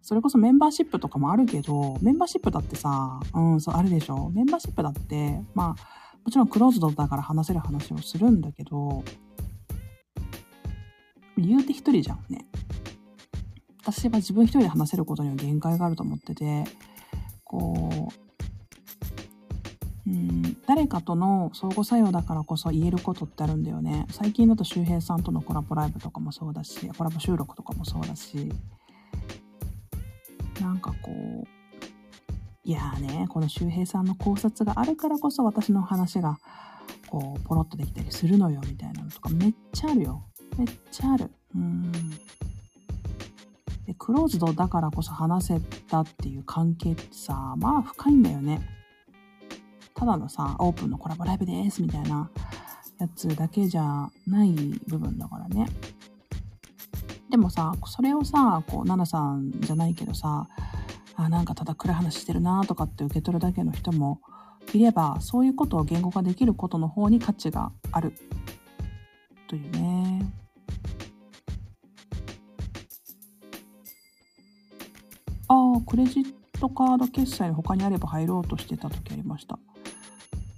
[0.03, 9.03] それこそメンバーシップとかもあるけど、メンバーシップだってさ、うん、そう、あるでしょメンバーシップだって、まあ、もちろんクローズドだから話せる話をするんだけど、
[11.37, 12.45] 言うて一人じゃんね。
[13.81, 16.65] 私は自分一人で話せることには限界があると思ってて、
[17.43, 18.09] こ
[20.05, 24.05] う、うん、誰かとの相互作用だからこそ言えることってあるんだよね。
[24.11, 28.51] 最近だと周平さんとのコラボライブとかもそうだし、コラボ収録とかもそうだし、
[30.59, 31.47] なんかこう、
[32.63, 36.37] いやーね、この周平さんの考察があるからこそ私の話が、
[37.07, 40.23] こう、ポロッとできたりするのよ、みたいなのとかめっちゃあるよ。
[40.57, 41.31] めっちゃある。
[41.55, 41.91] うん。
[44.03, 48.59] クローズドだからこそ話せたっていう関係ってさ、まあ深いんだよね。
[49.93, 52.31] ただのさ、オープンのコラボライブですみたいな
[52.97, 54.53] やつだけじゃない
[54.87, 55.67] 部分だからね。
[57.29, 60.47] でもさ、それをさ、こう、ナナさんじゃないけどさ、
[61.15, 64.19] あ、なんかただ暗い話してるなとかって受け取るだけの人も
[64.73, 68.15] いれば、そういうことを言語化できることの方に価値がある。
[69.47, 70.00] というね。
[75.81, 79.59] クレジットカード決済他にあれば入ろうとしてた時ありました。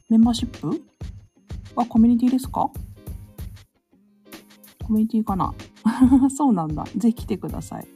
[0.10, 0.84] メンバーシップ？
[1.76, 2.70] あ、コミュニティですか？
[4.84, 5.54] コミュニティかな？
[6.36, 6.86] そうなんだ。
[6.98, 7.88] ぜひ来てください。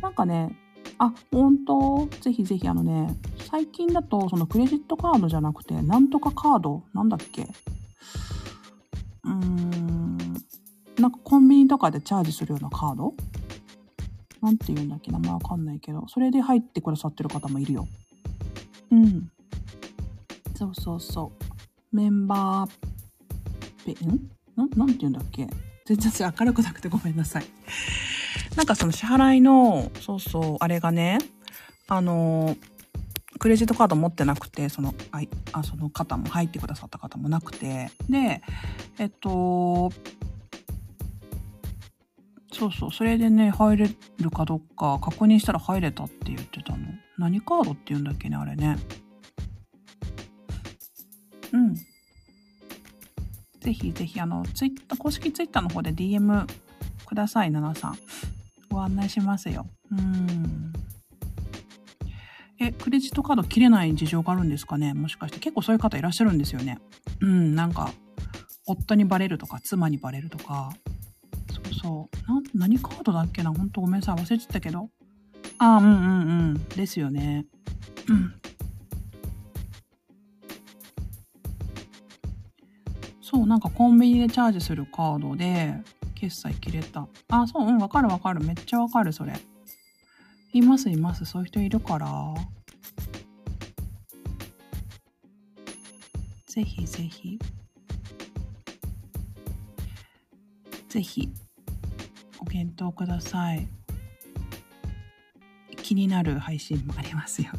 [0.00, 0.56] なんかね、
[0.98, 2.08] あ、本当？
[2.20, 3.16] ぜひぜひあのね、
[3.50, 6.84] 最近だとそのクレジットカードじゃなくて、なんとかカード？
[6.94, 7.42] なんだっけ？
[9.24, 10.18] うーん、
[10.98, 13.14] なんかコンビニとかでチャージするようなカード？
[14.42, 17.86] なんて言うんだっけ名前わかんないけど、それで入ってくださってる方もいるよ。
[18.90, 19.30] うん。
[20.56, 21.32] そうそうそ
[21.92, 21.96] う。
[21.96, 24.30] メンバーペ、ん？
[24.56, 25.46] ななんて言うんだっけ？
[25.86, 27.44] 全然明るくなくてごめんなさい。
[28.56, 31.18] なんかその支払いの、そうそう、あれがね、
[31.88, 32.56] あの、
[33.38, 38.42] クレジットカード持ってなくて、その、あいあその方も入ってくださった方もなくて、で、
[38.98, 39.90] えっと、
[42.52, 43.88] そうそう、それでね、入れ
[44.18, 46.86] るかどうか確認したら入れたって言ってたの。
[47.18, 48.76] 何カードって言うんだっけね、あれね。
[51.52, 51.74] うん。
[53.60, 56.46] ぜひぜひ、あの、ツイッター、公式ツイッターの方で DM
[57.06, 57.98] ください、ナナさん。
[58.70, 59.66] ご案内しますよ。
[59.90, 60.72] うん。
[62.58, 64.92] え、クレジットカード切れない事情があるんですかね？
[64.92, 65.40] もしかして。
[65.40, 66.78] 結構そういう方いらっしゃるんですよね。
[67.20, 67.92] うん、なんか、
[68.66, 70.72] 夫にバレるとか、妻にバレるとか。
[71.80, 72.32] そう。
[72.32, 73.52] な、何カードだっけな？
[73.52, 74.16] ほんとごめんなさい。
[74.16, 74.90] 忘れちゃったけど。
[75.58, 76.64] ああ、うんうんうん。
[76.68, 77.46] ですよね。
[78.08, 78.34] うん。
[83.22, 85.74] そう、なんかコンビニでチャージするカードで、
[86.14, 87.06] 決済切れた。
[87.28, 88.40] あ、そう、うん、わかるわかる。
[88.40, 89.40] めっちゃわかる、それ。
[90.52, 91.24] います、います。
[91.24, 92.34] そういう人いるから。
[96.46, 97.38] ぜひぜひ。
[100.88, 101.30] ぜひ、
[102.50, 103.68] 検討ください。
[105.76, 107.50] 気になる配信もありますよ。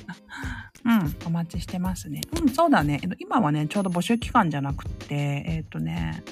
[0.84, 2.20] うん、お待ちしてますね。
[2.40, 3.00] うん、そうだね。
[3.18, 6.22] 今はね、ちょうど募集期間じゃなくて、えっ、とね、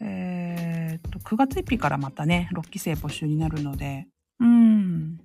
[0.00, 4.06] えっと、9月1日からまたね、6期生募集になるので、
[4.38, 5.20] うん。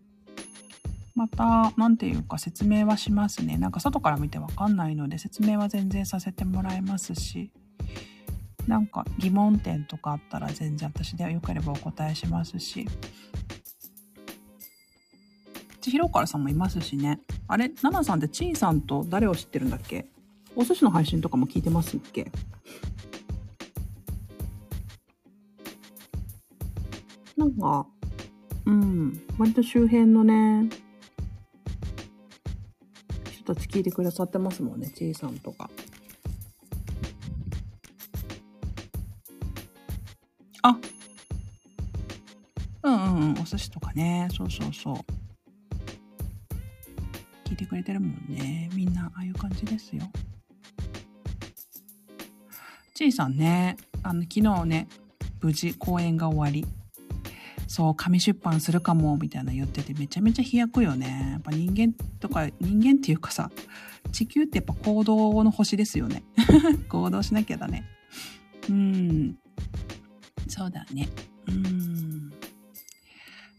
[1.13, 3.57] また、なんていうか説明はしますね。
[3.57, 7.51] なんか外から見てわかんないので、説明は全然させてもらいますし、
[8.68, 12.88] なんか疑問点とかあったら全然私でよければお答えしますし、
[15.82, 17.20] 千尋からさんもいますしね。
[17.47, 20.07] あれ、ナナさんってチーさんと誰を知ってるんだっけ？
[20.55, 22.32] お寿司の配信とかも聞いてますっけ？
[27.38, 27.86] なんか、
[28.66, 30.70] うん、割と周辺のね、
[33.30, 35.70] 人たち聞いてくださってますもんね、ちいさんとか。
[43.95, 44.95] ね、そうそうそう。
[47.49, 48.69] 聞いてくれてるもんね。
[48.73, 50.03] みんな、ああいう感じですよ。
[52.93, 54.87] ちいさんね、あの、昨日ね、
[55.41, 56.65] 無事公演が終わり、
[57.67, 61.29] そう、紙出版するかも、みたいな言ってて、めちゃめちゃ飛躍よね。
[61.33, 63.51] やっぱ人間とか、人間っていうかさ、
[64.11, 66.23] 地球ってやっぱ行動の星ですよね。
[66.89, 67.83] 行動しなきゃだね。
[68.69, 69.37] うん。
[70.47, 71.09] そうだね。
[71.47, 72.31] うん。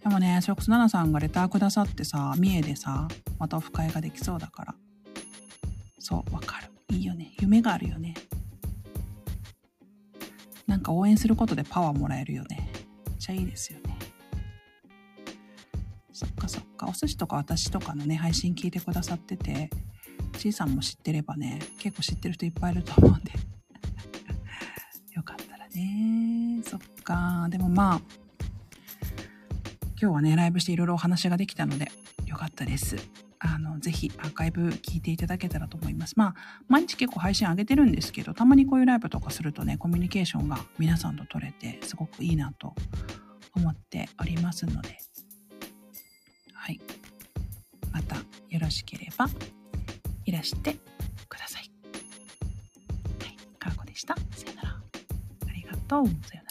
[0.06, 3.08] でもね、それこそ奈々さんがレターくださってさ、三重でさ、
[3.40, 4.74] またオフ会ができそうだから。
[5.98, 6.68] そう、わかる。
[6.96, 7.32] いいよね。
[7.40, 8.14] 夢があるよね。
[10.68, 12.70] なんか応援することでパワーもらえるよね。
[13.08, 13.98] めっちゃいいですよね。
[16.12, 16.86] そっかそっか。
[16.86, 19.70] お寿司とか私とかのね、配信聞いてくださってて、
[20.38, 23.32] ちいさんも知ってればね、結構知ってる人いっぱいいると思うんで。
[25.14, 26.62] よかったらね。
[26.62, 27.48] そっか。
[27.50, 28.25] でもまあ、
[29.98, 31.90] 今日はね、ライブしていろいろお話ができたので、
[32.26, 32.96] よかったです。
[33.38, 36.14] あの、ぜひアーカイブ聞いていただけたらと思います。
[36.16, 36.34] まあ、
[36.68, 42.74] 毎日結構配信上げてるんですけど、たまにこういうライブとかするとね、コミュニケーションが皆さんと取れて、すごくいいなと
[43.54, 44.98] 思っておりますので、
[46.52, 46.80] はい。
[47.90, 49.28] またよろしければ、
[50.26, 50.76] いらして
[51.28, 51.70] ください。
[53.22, 53.36] はい。
[53.58, 54.14] かーこでした。
[54.14, 54.68] さよなら。
[55.48, 56.06] ありがとう。
[56.06, 56.45] さよなら。